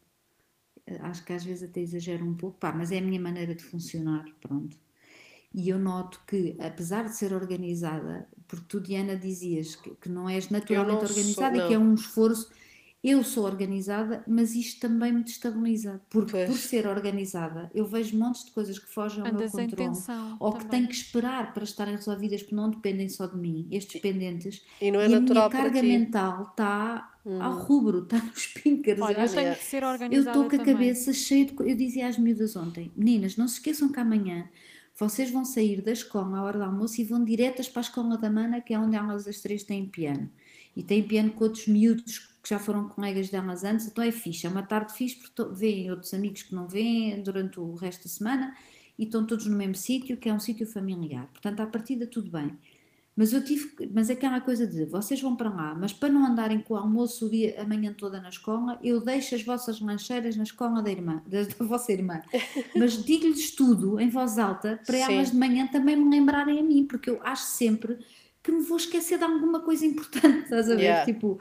[1.01, 3.63] Acho que às vezes até exagero um pouco, pá, mas é a minha maneira de
[3.63, 4.77] funcionar, pronto.
[5.53, 10.29] E eu noto que, apesar de ser organizada, porque tu, Diana, dizias que, que não
[10.29, 11.87] és naturalmente não sou, organizada e que é não.
[11.87, 12.51] um esforço.
[13.03, 16.49] Eu sou organizada, mas isto também me destabiliza, porque Pois.
[16.49, 20.35] por ser organizada, eu vejo montes de coisas que fogem ao Andas meu controle tensão.
[20.39, 20.71] ou que também.
[20.71, 24.65] tenho que esperar para estarem resolvidas, porque não dependem só de mim, estes pendentes.
[24.81, 29.01] E não é e a minha carga mental está ao rubro, está nos píncaros.
[29.01, 30.73] Olha, eu eu tenho que ser eu organizada estou com a também.
[30.73, 31.53] cabeça cheia de.
[31.59, 34.49] Eu dizia às miúdas ontem, meninas, não se esqueçam que amanhã
[34.99, 38.17] vocês vão sair da escola à hora do almoço e vão diretas para a escola
[38.17, 40.29] da Mana, que é onde elas as três têm piano.
[40.75, 44.47] E têm piano com outros miúdos que já foram colegas delas antes, então é fixe.
[44.47, 48.09] É uma tarde fixe porque vêem outros amigos que não vêem durante o resto da
[48.09, 48.55] semana
[48.97, 51.27] e estão todos no mesmo sítio, que é um sítio familiar.
[51.27, 52.57] Portanto, à partida, tudo bem.
[53.17, 56.61] Mas eu tive, mas aquela coisa de vocês vão para lá, mas para não andarem
[56.61, 60.37] com o almoço o dia, a manhã toda na escola, eu deixo as vossas lancheiras
[60.37, 62.21] na escola da irmã, da, da vossa irmã.
[62.77, 65.13] Mas digo-lhes tudo em voz alta para Sim.
[65.13, 67.97] elas de manhã também me lembrarem a mim, porque eu acho sempre
[68.43, 70.83] que me vou esquecer de alguma coisa importante, estás a ver?
[70.83, 71.05] Yeah.
[71.05, 71.39] Tipo,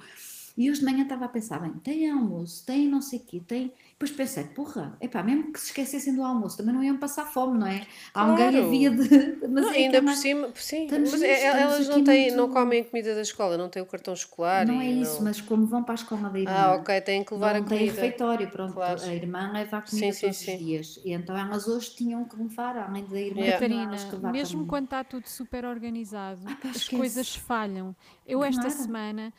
[0.57, 3.43] E hoje de manhã estava a pensar, bem, tem almoço, tem não sei o quê,
[3.47, 3.73] tem...
[3.91, 7.59] Depois pensei, porra, epá, mesmo que se esquecessem do almoço, também não iam passar fome,
[7.59, 7.87] não é?
[8.15, 8.67] Alguém Claro.
[8.67, 9.37] havia de...
[9.49, 12.05] Mas Não, é ainda que por é cima, sim, estamos mas nisto, é- elas não,
[12.05, 14.67] têm, muito- não comem comida da escola, não têm o cartão escolar.
[14.67, 17.25] Não e é isso, mas como vão para a escola da irmã, Ah, ok, têm
[17.25, 17.93] que levar não a tem comida.
[18.03, 19.03] refeitório, pronto, Claro.
[19.03, 20.53] a irmã leva a comida Sim, sim, todos sim.
[20.53, 21.01] os dias.
[21.05, 23.53] E então elas hoje tinham que levar, além da irmã, Yeah.
[23.61, 24.67] Catarina, elas que levar mesmo também.
[24.69, 27.95] quando está tudo super organizado, pá, as coisas falham.
[28.27, 29.33] Eu esta semana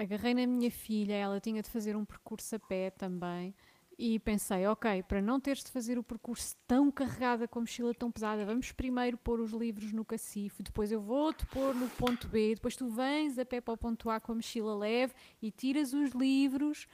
[0.00, 3.54] agarrei na minha filha, ela tinha de fazer um percurso a pé também.
[3.98, 7.92] E pensei, ok, para não teres de fazer o percurso tão carregada com a mochila
[7.92, 12.26] tão pesada, vamos primeiro pôr os livros no cacifo, depois eu vou-te pôr no ponto
[12.26, 15.50] B, depois tu vens a pé para o ponto A com a mochila leve e
[15.50, 16.86] tiras os livros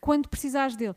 [0.00, 0.94] quando precisares dele.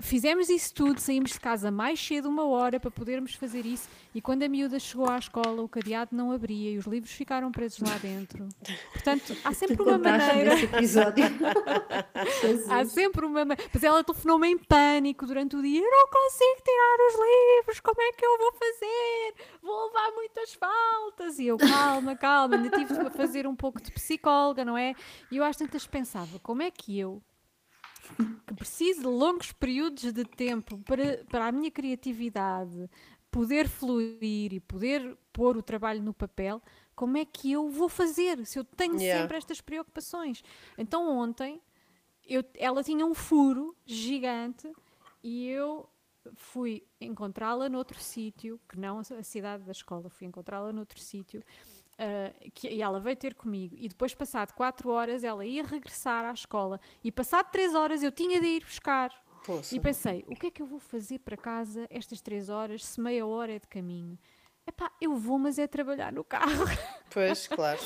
[0.00, 4.22] Fizemos isso tudo, saímos de casa mais cedo uma hora para podermos fazer isso e
[4.22, 7.78] quando a miúda chegou à escola o cadeado não abria e os livros ficaram presos
[7.80, 8.48] lá dentro.
[8.90, 11.24] Portanto, há sempre Tu uma maneira episódio.
[12.70, 13.44] Há sempre uma.
[13.44, 15.80] ma- Mas ela telefonou-me em pânico durante o dia.
[15.80, 17.14] Eu não consigo tirar os
[17.58, 19.34] livros, como é que eu vou fazer?
[19.62, 21.38] Vou levar muitas faltas.
[21.38, 24.94] E eu, calma, calma, ainda tive de fazer um pouco de psicóloga, não é?
[25.30, 27.22] E eu às tantas pensava, como é que eu,
[28.46, 32.88] que preciso de longos períodos de tempo para, para a minha criatividade
[33.30, 36.60] poder fluir e poder pôr o trabalho no papel,
[36.94, 39.22] como é que eu vou fazer se eu tenho Yeah.
[39.22, 40.42] sempre estas preocupações?
[40.76, 41.60] Então ontem
[42.26, 44.70] eu- ela tinha um furo gigante
[45.22, 45.88] e eu
[46.34, 51.42] fui encontrá-la noutro sítio, que não a a cidade da escola, fui encontrá-la noutro sítio.
[52.02, 56.24] Ah, que, e ela veio ter comigo e depois passado quatro horas ela ia regressar
[56.24, 59.12] à escola e passado três horas eu tinha de ir buscar
[59.46, 59.72] Poça.
[59.72, 63.00] e pensei, o que é que eu vou fazer para casa estas três horas se
[63.00, 64.18] meia hora é de caminho?
[64.66, 66.64] Epá, eu vou, mas é trabalhar no carro.
[67.10, 67.78] Pois, claro.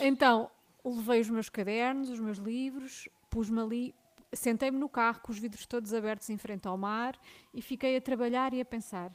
[0.00, 0.48] Então,
[0.84, 3.94] levei os meus cadernos, os meus livros, pus-me ali,
[4.32, 7.18] sentei-me no carro com os vidros todos abertos em frente ao mar
[7.52, 9.12] e fiquei a trabalhar e a pensar: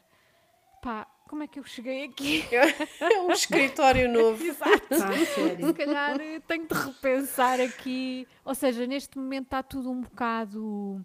[0.84, 2.44] pá, como é que eu cheguei aqui?
[3.02, 4.44] É um escritório novo.
[4.44, 4.88] Exato.
[4.90, 8.28] Pá, Se calhar eh, tenho de repensar aqui.
[8.44, 11.04] Ou seja, neste momento está tudo um bocado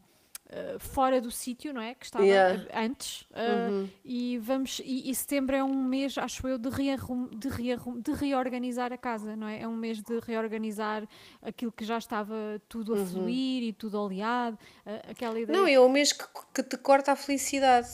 [0.51, 1.95] eh, fora do sítio, não é?
[1.95, 2.65] Que estava Yeah.
[2.75, 3.27] antes.
[3.35, 3.71] eh,
[4.05, 4.81] E vamos.
[4.85, 8.97] E, e setembro é um mês, acho eu, de, rearrum, de, rearrum, de reorganizar a
[8.97, 9.61] casa, não é?
[9.63, 11.07] É um mês de reorganizar
[11.43, 12.35] aquilo que já estava
[12.69, 14.59] tudo a fluir e tudo oleado.
[14.87, 15.59] eh, aquela ideia.
[15.59, 17.89] Não, é o mês que, que te corta a felicidade.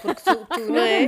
[0.00, 1.06] Porque tu, tu, não é?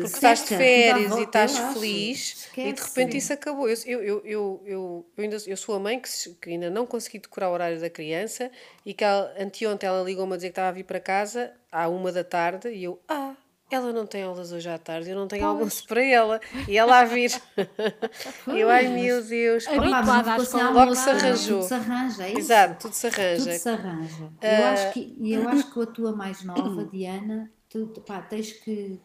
[0.00, 3.68] Porque estás de férias e estás feliz e de repente isso acabou.
[3.68, 6.08] Eu, eu, eu, eu, eu, eu ainda, eu sou a mãe que,
[6.40, 8.50] que ainda não consegui decorar o horário da criança
[8.84, 11.88] e que ela, anteontem ela ligou-me a dizer que estava a vir para casa à
[11.88, 13.34] uma da tarde e eu, ah,
[13.70, 16.40] ela não tem aulas hoje à tarde, eu não tenho almoço para ela.
[16.68, 17.30] E ela a vir.
[18.46, 19.66] Eu, ai meu Deus.
[19.66, 20.70] Habituada à escola.
[20.70, 21.58] Logo se arranjou.
[21.60, 22.38] Tudo se arranja, é isso?
[22.38, 23.52] Exato, tudo se Tudo arranja.
[23.58, 24.32] se arranja.
[24.42, 28.20] Eu Ah, acho que, e eu acho que a tua mais nova, Diana, tu, pá,
[28.20, 29.00] tens que.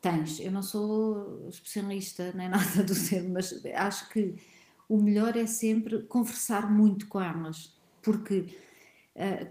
[0.00, 4.36] Tens, eu não sou especialista nem nada do tema, mas acho que
[4.88, 8.46] o melhor é sempre conversar muito com elas, porque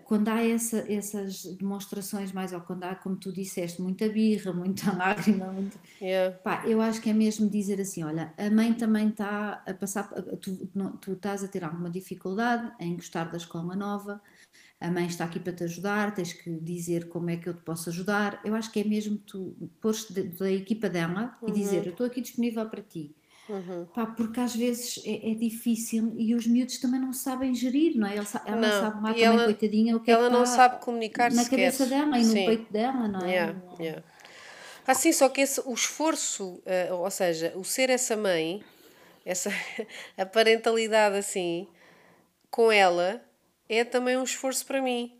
[0.06, 4.54] quando há essa- essas demonstrações mais, ou quando há, como tu disseste, muita birra,
[4.92, 6.38] muita lágrima, muito, Yeah.
[6.38, 10.08] Pá, eu acho que é mesmo dizer assim: olha, a mãe também está a passar,
[10.42, 14.22] tu, não- tu estás a ter alguma dificuldade em gostar da escola nova,
[14.80, 17.62] a mãe está aqui para te ajudar, tens que dizer como é que eu te
[17.64, 18.40] posso ajudar.
[18.46, 22.22] Eu acho que é mesmo tu pôr-te da equipa dela e dizer: eu estou aqui
[22.22, 23.16] disponível para ti.
[23.94, 28.08] Pá, porque às vezes é, é difícil e os miúdos também não sabem gerir, não
[28.08, 28.16] é?
[28.18, 30.44] Ela, ela Não, sabe lá e também, ela- coitadinha, o que é ela que não
[30.44, 31.72] está sabe comunicar na sequer.
[31.72, 32.46] cabeça dela e no Sim.
[32.46, 33.32] peito dela, não é?
[33.32, 34.04] Yeah, yeah.
[34.86, 38.64] Assim, só que esse, o esforço, eh, ou seja, o ser essa mãe,
[39.26, 39.50] essa,
[40.18, 41.68] a parentalidade assim,
[42.50, 43.22] com ela,
[43.68, 45.14] é também um esforço para mim.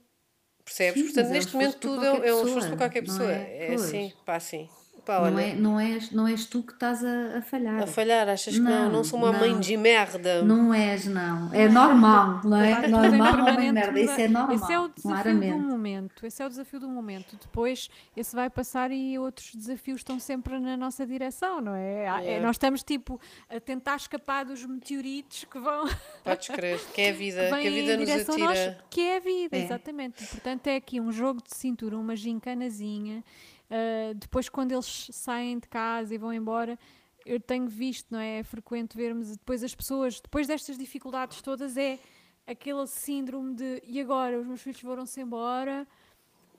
[0.64, 1.00] Percebes?
[1.02, 3.32] Sim, Portanto, é neste momento tudo é, é um pessoa, esforço para qualquer não pessoa.
[3.32, 3.58] é?
[3.72, 4.70] É assim, pá, assim.
[5.08, 7.82] Pá, Não, olha, é, não, és, não és tu que estás a, a falhar.
[7.82, 8.84] a falhar, achas que não?
[8.88, 9.60] Não Não, sou uma mãe não.
[9.62, 10.42] de merda.
[10.44, 11.50] Não és, não.
[11.54, 12.86] É normal, não é?
[12.90, 14.00] Normal, permanente de merda.
[14.02, 15.60] Isso é muda- normal, Esse é o desafio do claramente.
[15.66, 16.26] momento.
[16.26, 17.38] Esse é o desafio do momento.
[17.42, 22.04] Depois, esse vai passar e outros desafios estão sempre na nossa direção, não é?
[22.26, 22.40] É, É.
[22.42, 23.18] nós estamos tipo
[23.50, 25.86] a tentar escapar dos meteoritos que vão
[26.26, 28.78] Podes crer, que é a vida, que que a vida nos direção a nós, atira.
[28.90, 29.64] que é a vida, É.
[29.64, 30.26] exatamente.
[30.28, 33.24] Portanto, é aqui um jogo de cintura, uma gincanazinha.
[33.70, 36.78] Ah, depois, quando eles saem de casa e vão embora,
[37.26, 38.40] eu tenho visto, não é?
[38.40, 42.00] É frequente vermos depois as pessoas, depois destas dificuldades todas, é
[42.46, 44.40] aquele síndrome de e agora?
[44.40, 45.86] Os meus filhos foram-se embora.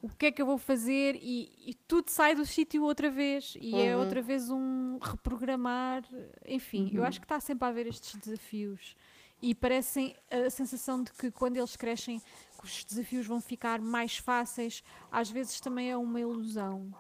[0.00, 1.16] O que é que eu vou fazer?
[1.20, 3.56] E, e tudo sai do sítio outra vez.
[3.60, 4.02] E é Uhum.
[4.02, 6.04] outra vez um reprogramar.
[6.46, 6.90] Enfim, Uhum.
[6.98, 8.94] eu acho que está sempre a haver estes desafios.
[9.40, 12.20] e parecem a sensação de que quando eles crescem
[12.66, 16.92] os desafios vão ficar mais fáceis, às vezes também é uma ilusão.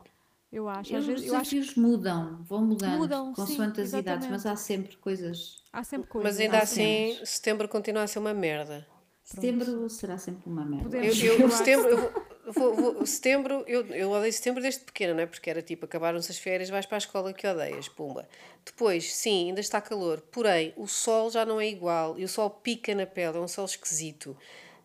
[0.50, 0.94] Eu acho.
[0.96, 4.46] Às Os vezes, eu acho desafios mudam, vão mudando, Mudam, sim, consoante as idades, mas
[4.46, 5.62] há sempre coisas.
[5.72, 6.32] há sempre coisas.
[6.32, 8.86] Mas ainda há assim, setembro continua a ser uma merda.
[9.22, 10.96] Setembro será sempre uma merda.
[10.96, 15.12] Eu, eu, Eu setembro, eu vou, vou- vou- setembro, eu, eu odeio setembro desde pequena,
[15.12, 15.26] não é?
[15.26, 18.26] Porque era tipo, acabaram-se as férias, vais para a escola que odeias, pumba.
[18.64, 22.48] Depois, sim, ainda está calor, porém, o sol já não é igual e o sol
[22.48, 24.34] pica na pele, é um sol esquisito.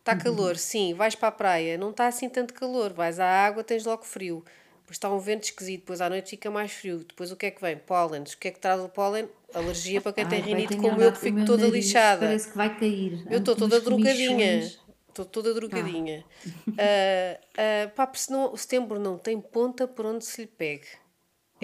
[0.04, 3.64] Está calor, sim, vais para a praia, não está assim tanto calor, vais à água,
[3.64, 4.44] tens logo frio.
[4.82, 7.06] Depois está um vento esquisito, depois à noite fica mais frio.
[7.08, 7.78] Depois o que é que vem?
[7.78, 8.34] Pólenes.
[8.34, 9.30] O que é que traz o pólen?
[9.54, 12.26] Alergia para quem Ai, tem rinite como eu, que fico toda lixada.
[12.26, 13.26] Parece que vai cair.
[13.32, 14.70] Eu estou toda drogadinha.
[15.08, 16.26] Estou toda drogadinha.
[16.78, 20.88] Ah, ah, pá, porque senão o setembro não tem ponta por onde se lhe pegue.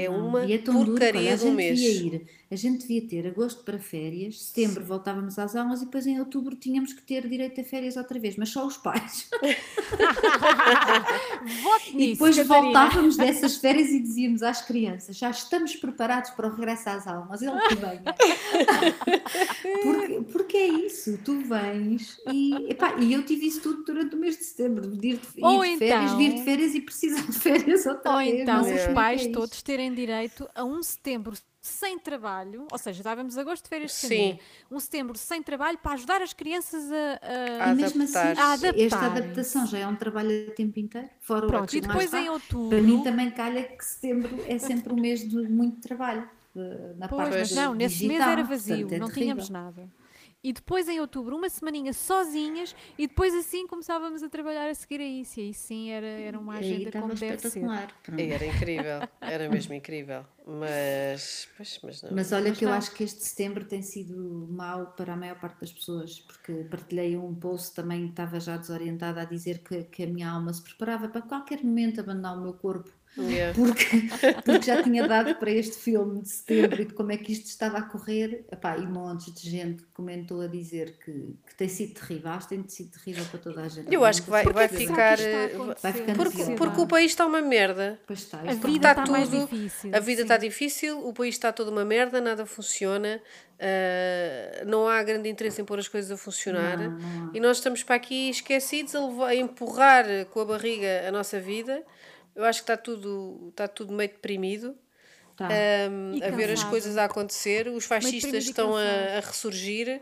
[0.05, 1.79] É uma E é tão duro, porcaria olha, a do gente mês.
[1.79, 2.21] devia ir,
[2.51, 6.55] a gente devia ter agosto para férias, setembro voltávamos às aulas e depois em outubro
[6.55, 9.29] tínhamos que ter direito a férias outra vez, mas só os pais.
[11.91, 12.61] E nisso, depois Catarina.
[12.63, 17.41] voltávamos dessas férias e dizíamos às crianças: já estamos preparados para o regresso às aulas,
[17.41, 18.03] ele que venha.
[19.83, 24.19] porque, porque é isso, tu vens e, epá, e eu tive isso tudo durante o
[24.19, 26.81] mês de setembro: de ir de, ir Ou de férias, então- vir de férias e
[26.81, 28.39] precisar de férias outra Ou vez.
[28.41, 32.77] então não sei os pais é todos terem direito a um setembro sem trabalho, ou
[32.77, 34.39] seja, dávamos agosto de férias família,
[34.71, 38.17] um setembro sem trabalho para ajudar as crianças a, a- A E mesmo assim.
[38.17, 38.95] A esta adaptarem-se.
[38.95, 41.09] adaptação já é um trabalho a tempo inteiro.
[41.19, 42.69] Fora o Pronto, e lá depois em outubro.
[42.69, 46.29] Para mim também calha que setembro é sempre um mês de muito trabalho.
[46.55, 49.23] de- Na Pois, parte mas não, nesse mês era vazio, portanto, é não terrível.
[49.35, 49.89] tínhamos nada.
[50.41, 55.01] E depois em outubro, uma semaninha sozinhas, e depois assim começávamos a trabalhar a seguir
[55.01, 55.39] a isso.
[55.39, 57.63] E aí sim era, era uma agenda como deve ser.
[58.17, 60.25] Era incrível, era mesmo incrível.
[60.47, 62.11] Mas, pois, mas não.
[62.13, 62.77] Mas olha Mas que eu não.
[62.77, 67.17] acho que este setembro tem sido mau para a maior parte das pessoas, porque partilhei
[67.17, 70.63] um post também que estava já desorientada a dizer que, que a minha alma se
[70.63, 73.53] preparava para qualquer momento abandonar o meu corpo, Yeah.
[73.53, 73.85] porque,
[74.45, 77.47] porque já tinha dado para este filme de setembro e de como é que isto
[77.47, 78.45] estava a correr.
[78.51, 81.11] Epá, e montes de gente comentou a dizer que,
[81.45, 83.93] que tem sido terrível, acho que tem sido terrível para toda a gente.
[83.93, 85.19] Eu acho que vai, vai ficar.
[85.19, 87.99] Eh, isto está a vai ficando Porque, o país está uma merda.
[88.07, 89.91] Pois está, A vida está está mais tudo- difícil.
[89.93, 90.21] A vida sim.
[90.23, 93.19] está difícil, o país está toda uma merda, nada funciona,
[93.59, 97.57] ah, não há grande interesse em pôr as coisas a funcionar Não, não e nós
[97.57, 101.83] estamos para aqui esquecidos a, levar- a empurrar com a barriga a nossa vida.
[102.39, 104.73] Eu acho que está tudo, está tudo meio deprimido.
[105.31, 105.49] está.
[105.91, 107.67] um, a ver as coisas a acontecer.
[107.67, 110.01] Os fascistas estão a, a ressurgir,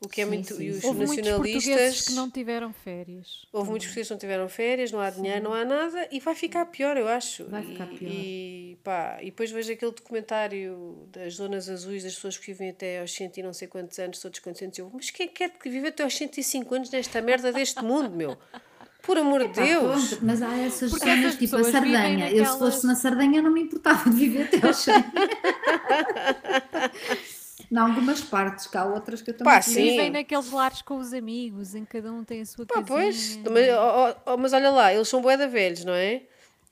[0.00, 0.54] o que é Sim, muito.
[0.54, 0.82] sim, e os.
[0.84, 2.06] Houve muitos portugueses nacionalistas.
[2.08, 3.46] que não tiveram férias.
[3.52, 6.34] Houve muitos portugueses que não tiveram férias, não há dinheiro, não há nada e vai
[6.34, 7.44] ficar pior, eu acho.
[7.44, 8.10] Vai ficar E- pior.
[8.10, 13.00] E, pá, e depois vejo aquele documentário das zonas azuis, das pessoas que vivem até
[13.00, 14.78] aos 100 e não sei quantos anos, todos contentes.
[14.78, 18.36] Eu, mas quem quer que vive até aos 105 anos nesta merda deste mundo, meu?
[19.06, 20.08] Por amor de Deus!
[20.08, 22.30] pronto, mas há essas Porque zonas essas tipo a Sardanha.
[22.30, 24.94] Eu, se fosse na Sardanha, não me importava de viver até aos 100.
[27.70, 29.74] Em algumas partes, que há outras que eu também Pá, sim.
[29.90, 33.36] Vivem naqueles lares com os amigos, em que cada um tem a sua Pá, pois,
[33.36, 33.50] casinha.
[33.50, 36.22] mas, ó, ó, ó, mas olha lá, eles são bué da velhos, não é?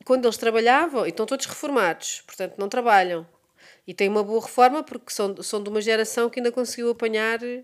[0.04, 3.26] Quando eles trabalhavam, e estão todos reformados, portanto não trabalham.
[3.86, 7.42] E têm uma boa reforma porque são, são de uma geração que ainda conseguiu apanhar
[7.42, 7.62] eh,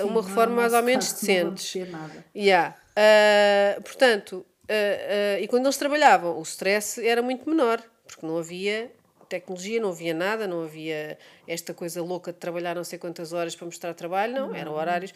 [0.00, 1.72] Sim, uma não é reforma mais ou menos caso, não decente.
[1.84, 2.24] ter nada.
[2.34, 2.74] Yeah.
[3.02, 8.92] Ah, portanto, ah, e quando eles trabalhavam, o stress era muito menor, porque não havia
[9.28, 13.54] tecnologia, não havia nada, não havia esta coisa louca de trabalhar não sei quantas horas
[13.56, 15.12] para mostrar trabalho, não, eram horários.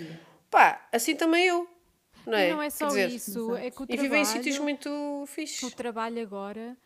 [0.50, 1.68] Pá, assim também eu,
[2.24, 2.50] não é?
[2.52, 5.26] Não é só dizer, isso, é que o E vivem em trabalho- sítios muito o
[5.26, 5.74] fixes.
[5.74, 6.76] trabalho agora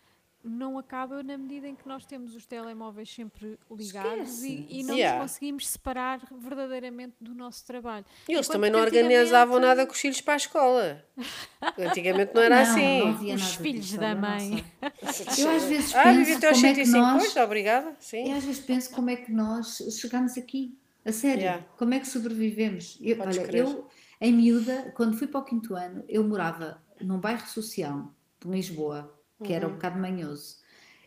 [0.44, 4.94] não acaba na medida em que nós temos os telemóveis sempre ligados e, e não
[4.94, 5.18] Yeah.
[5.22, 8.04] nos conseguimos separar verdadeiramente do nosso trabalho.
[8.28, 11.04] E eles Enquanto também não organizavam antigamente- nada com os filhos para a escola.
[11.78, 12.98] Antigamente não era Não, assim.
[13.00, 14.64] não havia Os filhos da mãe.
[15.38, 17.22] Eu às vezes Ah, vivi penso até aos como é que 105, nós...
[17.32, 17.96] pois, obrigada.
[18.00, 18.30] Sim.
[18.30, 21.64] Eu às vezes penso como é que nós chegamos aqui, a sério, Yeah.
[21.76, 22.96] como é que sobrevivemos.
[23.00, 23.62] Eu, Podes olha, crer.
[23.64, 23.88] eu,
[24.20, 29.12] em miúda, quando fui para o quinto ano, eu morava num bairro social de Lisboa,
[29.42, 29.56] que Uhum.
[29.56, 30.56] era um bocado manhoso.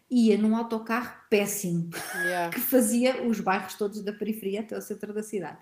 [0.10, 2.50] Ia num autocarro péssimo, Yeah.
[2.52, 5.58] que fazia os bairros todos da periferia até o centro da cidade.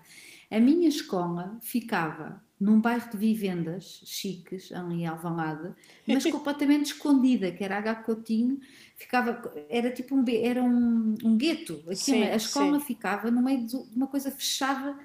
[0.50, 5.72] A minha escola ficava num bairro de vivendas chiques, ali em Alvalade,
[6.06, 7.94] mas completamente escondida, que era H.
[8.02, 8.60] Coutinho,
[8.96, 11.82] ficava, era tipo um, era um, um gueto.
[11.88, 12.80] Aquilo, Sim, a escola sim.
[12.80, 14.98] ficava no meio de uma coisa fechada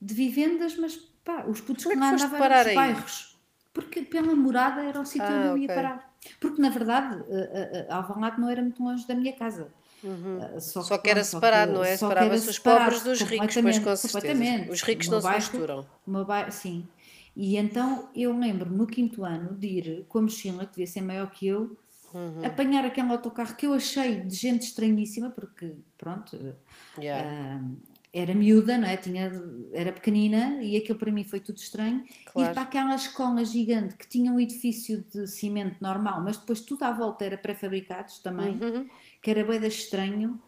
[0.00, 2.74] de vivendas, mas pá, os putos Como é que lá andavam parar eram os aí?
[2.74, 3.40] bairros.
[3.72, 5.74] Porque pela morada era o sítio Ah, onde eu ia ok.
[5.74, 6.09] parar.
[6.38, 9.68] Porque, na verdade, uh, uh, Alvalade não era muito longe da minha casa.
[10.02, 10.60] Uhum.
[10.60, 11.96] Só, só, que, era separado, que, não é?
[11.96, 14.70] Separava-se os pobres dos ricos, pois com certeza.
[14.70, 15.86] Os ricos não bairro, se misturam.
[16.26, 16.88] Bairro, sim.
[17.36, 21.02] E então eu lembro no quinto ano de ir com a mochila, que devia ser
[21.02, 21.76] maior que eu,
[22.12, 22.44] uhum.
[22.44, 26.56] apanhar aquele autocarro que eu achei de gente estranhíssima, porque pronto,
[26.98, 27.60] yeah.
[27.62, 27.76] uh,
[28.12, 28.96] era miúda, não é?
[28.96, 29.30] Tinha,
[29.72, 32.04] era pequenina e aquilo para mim foi tudo estranho.
[32.26, 32.50] Claro.
[32.50, 36.82] E para aquela escola gigante que tinha um edifício de cimento normal, mas depois tudo
[36.84, 38.88] à volta era pré-fabricados também, uhum.
[39.22, 40.40] que era bem estranho.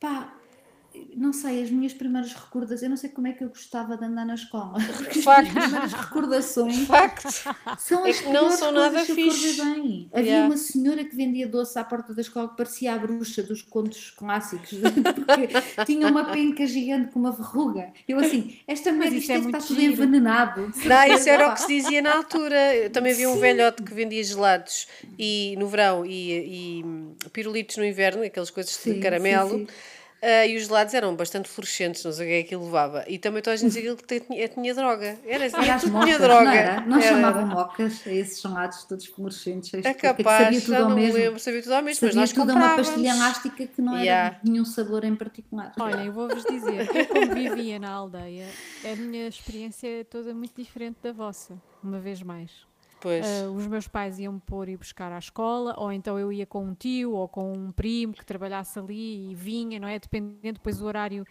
[0.00, 0.35] Pá,
[1.16, 4.04] não sei, as minhas primeiras recordações, eu não sei como é que eu gostava de
[4.04, 4.78] andar na escola.
[5.22, 5.56] Facto.
[5.58, 7.28] As primeiras recordações Facto.
[7.78, 9.62] são as é que não são nada fixe.
[9.62, 10.08] Bem.
[10.12, 10.46] Havia yeah.
[10.46, 14.10] uma senhora que vendia doce à porta da escola que parecia a bruxa dos contos
[14.10, 14.70] clássicos,
[15.26, 17.92] porque tinha uma penca gigante com uma verruga.
[18.06, 20.72] Eu assim, esta mulher isto é está tudo envenenado.
[20.84, 22.74] Não, isso era o que se dizia na altura.
[22.74, 24.86] Eu também havia um velhote que vendia gelados
[25.18, 26.84] e, no verão e, e
[27.30, 29.50] pirulitos no inverno, aquelas coisas sim, de caramelo.
[29.50, 29.95] Sim, sim.
[30.22, 33.04] Uh, e os gelados eram bastante fluorescentes, não sei o que é que levava.
[33.06, 35.18] E também toda a gente dizia que tinha, tinha droga.
[35.26, 36.44] Era assim, tinha, tinha droga.
[36.44, 36.80] Não, era?
[36.80, 37.08] não era.
[37.08, 39.72] chamavam mocas a esses gelados todos fluorescentes.
[39.74, 41.18] É capaz, sabia tudo já ao não mesmo.
[41.18, 44.26] lembro, sabia tudo ao mesmo, sabia mas nós tudo uma pastilha elástica que não yeah.
[44.28, 45.72] era nenhum sabor em particular.
[45.78, 48.46] Olha, eu vou-vos dizer, eu como vivia na aldeia,
[48.90, 52.50] a minha experiência é toda muito diferente da vossa, uma vez mais.
[53.08, 56.64] Uh, os meus pais iam pôr e buscar à escola, ou então eu ia com
[56.64, 59.98] um tio ou com um primo que trabalhasse ali e vinha, não é?
[59.98, 61.26] Dependendo depois do horário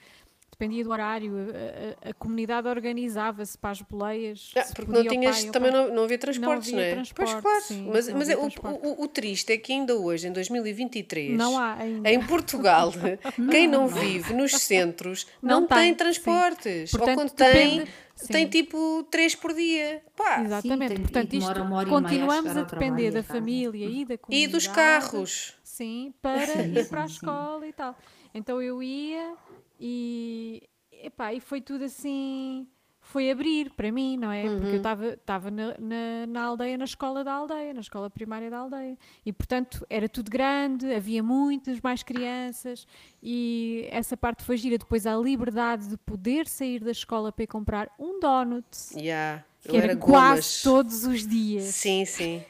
[0.55, 4.51] dependia do horário, a, a, a comunidade organizava-se para as boleias.
[4.55, 7.03] Ah, porque não tinhas, pai, também não, não havia transportes, não, havia não é?
[7.03, 10.27] Transporte, pois claro, sim, mas, mas é, o, o, o, triste é que ainda hoje,
[10.27, 12.09] em 2023, não há ainda.
[12.09, 12.91] em Portugal,
[13.51, 16.91] quem não, vive nos centros não, não tem, tem transportes.
[16.91, 17.85] Portanto, ou quando tem,
[18.15, 18.33] Sim.
[18.33, 20.01] tem tipo 3 por dia.
[20.15, 20.41] Pá.
[20.41, 24.25] Exatamente, Sim, tem, portanto, isto demora, continuamos a, a depender da família e da comunidade.
[24.35, 25.53] E dos carros.
[25.63, 27.97] Sim, para sim, ir para a escola e tal.
[28.33, 29.35] Então eu ia
[29.79, 32.67] e, epá, e foi tudo assim
[33.15, 34.43] foi abrir para mim, não é?
[34.43, 34.59] Uhum.
[34.59, 38.57] Porque eu estava na, na, na, aldeia, na escola da aldeia, na escola primária da
[38.57, 38.97] aldeia.
[39.25, 42.85] E, portanto, era tudo grande, havia muitas mais crianças
[43.23, 44.77] e essa parte foi gira.
[44.77, 48.67] Depois, a liberdade de poder sair da escola para ir comprar um donut.
[48.93, 49.45] Yeah.
[49.61, 51.63] Que era, era quase todos os dias.
[51.63, 52.43] Sim, sim.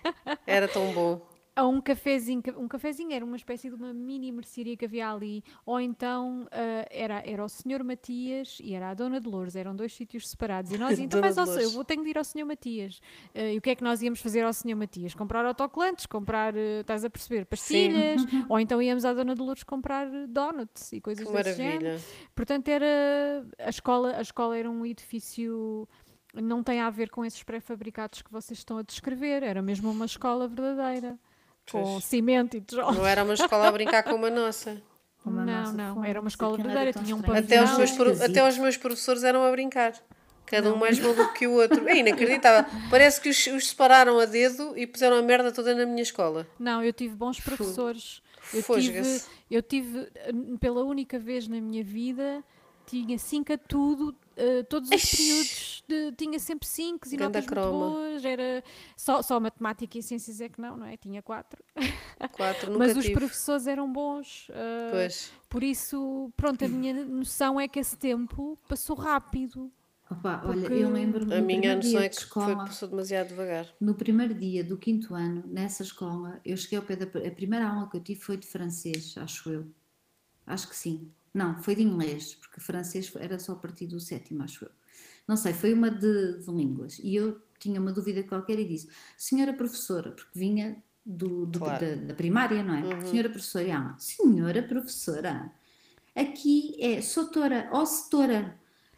[0.47, 1.21] Era tão bom
[1.55, 5.41] a um cafezinho, um cafezinho era uma espécie de uma mini mercearia que havia ali,
[5.65, 9.93] ou então uh, era, era o Senhor Matias e era a Dona Dolores, eram dois
[9.93, 10.71] sítios separados.
[10.71, 12.97] E nós, então, mas eu vou tenho de ir ao Senhor Matias.
[13.33, 15.13] Uh, e o que é que nós íamos fazer ao Senhor Matias?
[15.13, 18.45] Comprar autocolantes, comprar, uh, estás a perceber, pastilhas, Sim.
[18.49, 21.79] ou então íamos à Dona Dolores comprar donuts e coisas que desse maravilha.
[21.79, 22.03] género.
[22.35, 25.87] Portanto, era a escola, a escola era um edifício
[26.33, 30.03] não tem a ver com esses pré-fabricados que vocês estão a descrever, era mesmo uma
[30.03, 31.17] escola verdadeira
[31.71, 32.05] com pois.
[32.05, 32.97] cimento e tijolos.
[32.97, 34.81] Não era uma escola a brincar como a nossa.
[35.23, 38.57] Como não, nossa não, era uma escola verdadeira, tinha um até os, meus, até os
[38.57, 39.93] meus professores eram a brincar.
[40.45, 41.87] Cada um mais maluco que o outro.
[41.89, 42.71] É inacreditável.
[42.91, 46.47] Parece que os, os, separaram a dedo e puseram a merda toda na minha escola.
[46.59, 48.21] Não, eu tive bons professores.
[48.53, 50.07] Eu tive, eu tive,
[50.59, 52.43] pela única vez na minha vida,
[52.85, 57.71] tinha 5 a tudo, uh, todos os períodos de, tinha sempre 5 e notas croma.
[57.71, 58.63] muito boas, era
[58.95, 60.97] só, só matemática e ciências é que não, não é?
[60.97, 61.63] Tinha 4.
[62.77, 62.99] Mas tive.
[62.99, 64.49] os professores eram bons.
[64.49, 65.31] Uh, pois.
[65.49, 69.71] Por isso, pronto, a minha noção é que esse tempo passou rápido.
[70.09, 71.33] Opa, olha, eu lembro-me.
[71.33, 73.73] A minha noção é que escola, foi, passou demasiado devagar.
[73.79, 77.05] No primeiro dia do quinto ano, nessa escola, eu cheguei ao pé da.
[77.05, 79.65] A primeira aula que eu tive foi de francês, acho eu.
[80.45, 81.11] Acho que sim.
[81.35, 84.71] Não, foi de inglês, porque francês era só a partir do sétimo, acho eu.
[85.27, 86.97] Não sei, foi uma de, de línguas.
[86.99, 91.85] E eu tinha uma dúvida qualquer e disse: Senhora professora, porque vinha do, do claro.
[91.85, 92.83] da, da, primária, não é?
[92.83, 93.05] Uhum.
[93.07, 95.51] Senhora professora, e ela, Senhora professora,
[96.15, 98.57] aqui é sotora ou setora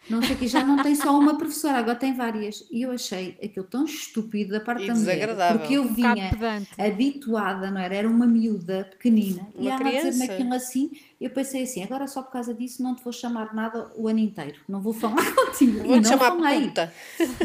[0.10, 2.66] não sei que já não tem só uma professora, agora tem várias.
[2.72, 6.84] E eu achei aquilo tão estúpido da parte e da mulher, porque eu vinha um
[6.84, 7.96] habituada, não era?
[7.96, 10.92] Era uma miúda pequenina uma e ela dizer-me aquilo assim.
[11.20, 14.20] Eu pensei assim: agora só por causa disso não te vou chamar nada o ano
[14.20, 15.80] inteiro, não vou falar contigo.
[15.80, 16.68] Vou e não chamar falei.
[16.68, 16.94] Puta.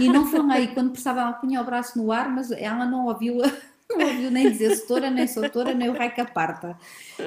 [0.01, 3.43] E não falei quando precisava, ela punha o braço no ar, mas ela não ouviu
[3.43, 3.51] a
[3.97, 6.77] não ouviu nem dizer setora, nem soutora, nem o rei caparta.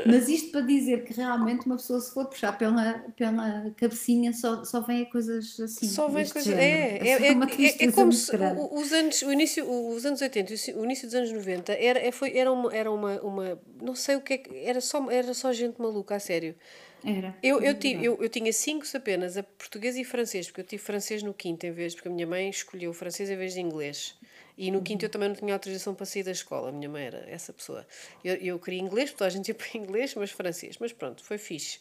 [0.06, 4.64] Mas isto para dizer que realmente uma pessoa se for puxar pela, pela cabecinha só,
[4.64, 5.88] só vem a coisas assim.
[5.88, 6.54] Só vem coisas.
[6.54, 8.32] É, é, é, é, é, como se
[8.72, 12.38] os anos, o início, os anos 80 o início dos anos 90 era, é, foi,
[12.38, 13.60] era, uma, era uma, uma.
[13.82, 14.56] Não sei o que é que.
[14.58, 16.56] Era só, era só gente maluca, a sério.
[17.04, 17.36] Era.
[17.44, 20.82] Eu, eu, tive, eu, eu tinha cinco apenas, a português e francês, porque eu tive
[20.82, 24.16] francês no quinto em vez, porque a minha mãe escolheu francês em vez de inglês.
[24.58, 26.70] E no quinto eu também não tinha autorização para sair da escola.
[26.70, 27.86] A minha mãe era essa pessoa.
[28.24, 30.78] Eu, eu queria inglês, porque toda a gente ia para inglês, mas francês.
[30.80, 31.80] Mas pronto, foi fixe.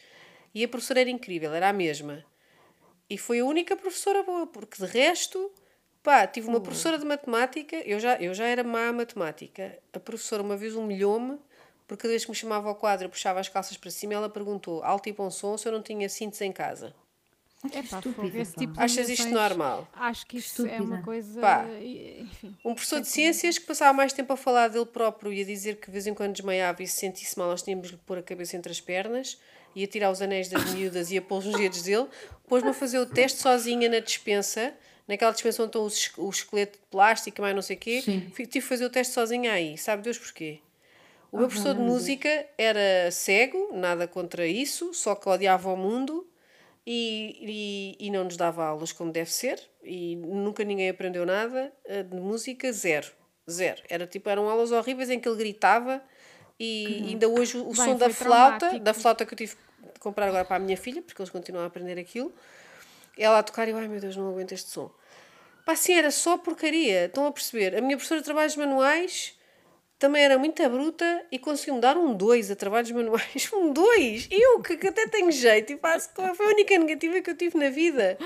[0.54, 2.24] E a professora era incrível, era a mesma.
[3.08, 5.52] E foi a única professora boa, porque de resto,
[6.02, 9.78] pá, tive uma professora de matemática, eu já, eu já era má a matemática.
[9.92, 11.38] A professora uma vez humilhou-me,
[11.86, 14.28] porque cada vez que me chamava ao quadro, eu puxava as calças para cima, ela
[14.28, 16.94] perguntou, alto e bom som, se eu não tinha cintos em casa.
[17.72, 18.58] É pá, estúpida, fogo, esse pá.
[18.60, 19.88] tipo de Achas isto normal?
[19.94, 21.02] Acho que isso é uma Estúpida.
[21.02, 21.40] coisa.
[21.40, 21.66] Pá.
[21.80, 22.56] Enfim.
[22.64, 25.76] Um professor de ciências que passava mais tempo a falar dele próprio e a dizer
[25.76, 28.22] que de vez em quando desmaiava e se sentisse mal, nós tínhamos de pôr a
[28.22, 29.38] cabeça entre as pernas
[29.74, 32.06] e a tirar os anéis das miúdas e a pôr os dedos dele,
[32.46, 34.72] pôs-me a fazer o teste sozinha na dispensa,
[35.08, 38.00] naquela dispensa onde estão os, o esqueleto de plástico e mais não sei o quê.
[38.02, 38.30] Sim.
[38.36, 40.60] Tive que fazer o teste sozinha aí, sabe Deus porquê?
[41.32, 45.76] O meu Ah, professor de música era cego, nada contra isso, só que odiava o
[45.76, 46.24] mundo
[46.86, 51.72] e, e, e não nos dava aulas como deve ser e nunca ninguém aprendeu nada
[51.84, 53.08] eh, de música, zero.
[53.50, 53.82] Zero.
[53.88, 56.02] Era tipo, eram aulas horríveis em que ele gritava
[56.58, 58.84] e ainda hoje o Bem, som da flauta, traumático.
[58.84, 59.56] da flauta que eu tive
[59.92, 62.32] de comprar agora para a minha filha, porque eles continuam a aprender aquilo,
[63.18, 64.90] ela a tocar e eu, ai meu Deus, não aguento este som.
[65.64, 67.06] Pá, sim, era só porcaria.
[67.06, 67.76] Estão a perceber?
[67.76, 69.34] A minha professora de trabalhos manuais
[70.04, 73.48] também era muito bruta e conseguiu-me dar um 2 a trabalhos manuais.
[73.54, 74.28] Um 2!
[74.30, 76.10] Eu, que, que até tenho jeito e faço.
[76.14, 78.18] Foi a única negativa que eu tive na vida.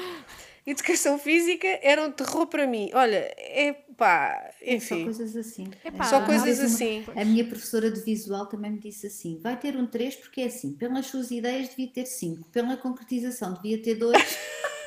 [0.67, 2.91] Educação física era um terror para mim.
[2.93, 5.05] Olha, é pá, Só enfim.
[5.05, 5.71] coisas assim.
[5.85, 7.05] Epá, Só Uma coisas uma- assim.
[7.15, 10.47] A minha professora de visual também me disse assim: vai ter um 3 porque é
[10.47, 14.13] assim, pelas suas ideias devia ter 5, pela concretização devia ter 2.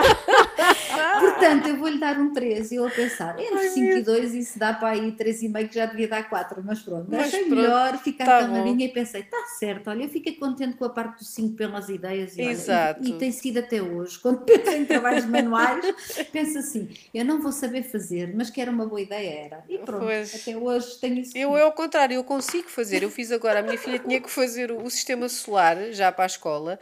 [1.20, 2.72] Portanto, eu vou-lhe dar um 3.
[2.72, 5.86] E eu a pensar, entre 5 e 2, isso dá para aí 3,5 que já
[5.86, 7.06] devia dar 4, mas pronto.
[7.08, 10.76] Mas achei pronto, melhor ficar tá caladinha e pensei, está certo, olha, eu fiquei contente
[10.76, 14.18] com a parte dos 5 pelas ideias e, olha, e, e tem sido até hoje.
[14.20, 15.84] Quando penso em trabalhos manuais,
[16.32, 19.64] penso assim, eu não vou saber fazer, mas que era uma boa ideia, era.
[19.68, 20.34] E pronto, Pois.
[20.34, 21.36] até hoje tenho isso.
[21.36, 23.02] Eu é ao contrário, eu consigo fazer.
[23.02, 26.26] Eu fiz agora, a minha filha tinha que fazer o sistema solar já para a
[26.26, 26.78] escola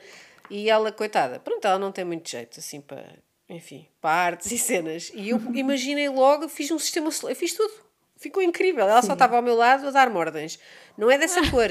[0.51, 3.05] e ela, coitada, pronto, ela não tem muito jeito assim para,
[3.49, 5.11] enfim, para artes e cenas.
[5.15, 7.89] E eu imaginei logo, fiz um sistema solar, eu fiz tudo.
[8.17, 8.83] Ficou incrível.
[8.89, 10.59] Ela só estava ao meu lado a dar-me ordens.
[10.97, 11.69] Não é dessa cor.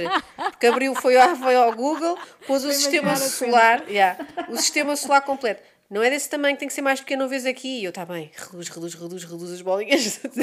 [0.50, 2.18] Porque abriu, foi ao, foi ao Google,
[2.48, 3.52] pôs o sistema imaginar a cena.
[3.52, 3.90] solar.
[3.90, 5.62] yeah, o sistema solar completo.
[5.90, 7.80] Não é desse tamanho, tem que ser mais pequeno, não vês aqui.
[7.80, 10.42] E eu, está bem, reduz, reduz, reduz, reduz as bolinhas de,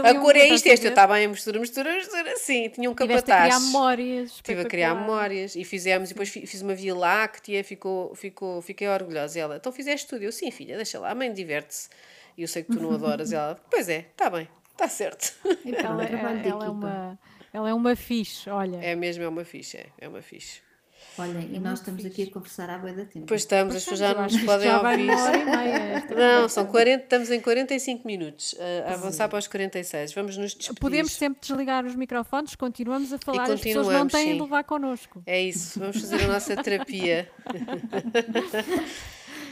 [0.00, 0.86] ali A cor é isto, a este.
[0.86, 2.36] Eu, está bem, mistura, mistura, mistura.
[2.36, 3.54] Sim, tinha um Tiveste a capataz.
[3.56, 4.30] criar memórias.
[4.30, 8.62] Estive a criar memórias e fizemos, e depois fi- fiz uma via láctea, ficou, ficou,
[8.62, 9.40] fiquei orgulhosa.
[9.40, 10.22] Ela, então fizeste tudo?
[10.22, 11.88] Eu, sim, filha, deixa lá, a mãe diverte-se.
[12.38, 13.32] E eu sei que tu não adoras.
[13.34, 15.34] Ela, pois é, está bem, está certo.
[15.64, 17.18] E pronto, Ela, de ela é uma,
[17.52, 18.76] ela é uma fixe, olha.
[18.80, 20.60] É mesmo, é uma fixe, é, é uma fixe.
[21.18, 23.26] Olha, e nós estamos aqui a conversar há bué da tempo.
[23.26, 25.06] Pois estamos, as Pois pessoas já eu não nos podem já vai ouvir.
[25.06, 30.12] e esta Não, são 40, estamos em 45 minutos, a a avançar para os 46.
[30.14, 30.80] Vamos nos despedir.
[30.80, 34.34] Podemos sempre desligar os microfones, continuamos a falar, as pessoas não têm sim.
[34.36, 35.22] de levar connosco.
[35.26, 37.28] É isso, vamos fazer a nossa terapia.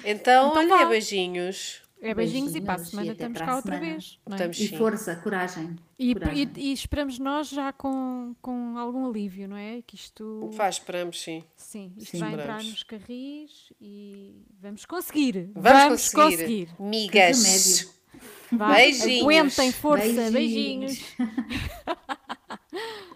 [0.05, 0.85] então, Então olha, vá.
[0.87, 1.83] beijinhos.
[2.03, 3.93] É beijinhos, e para a Beijinhos, semana estamos para cá outra semana.
[3.93, 4.19] vez.
[4.27, 4.37] não é?
[4.37, 5.77] Estamos E força, coragem.
[5.99, 6.51] E, coragem.
[6.57, 9.83] e- e esperamos nós já com, com algum alívio, não é?
[9.87, 11.45] Que isto, Faz, esperamos, sim.
[11.55, 12.19] sim, isto Sim.
[12.21, 12.71] vai entrar Esperamos.
[12.71, 15.51] nos carris e vamos conseguir.
[15.55, 16.69] Vamos, conseguir.
[16.75, 17.91] Que Migas.
[18.51, 19.23] Beijinhos.
[19.23, 20.33] Aguentem, força, beijinhos.
[20.33, 21.17] Beijinhos.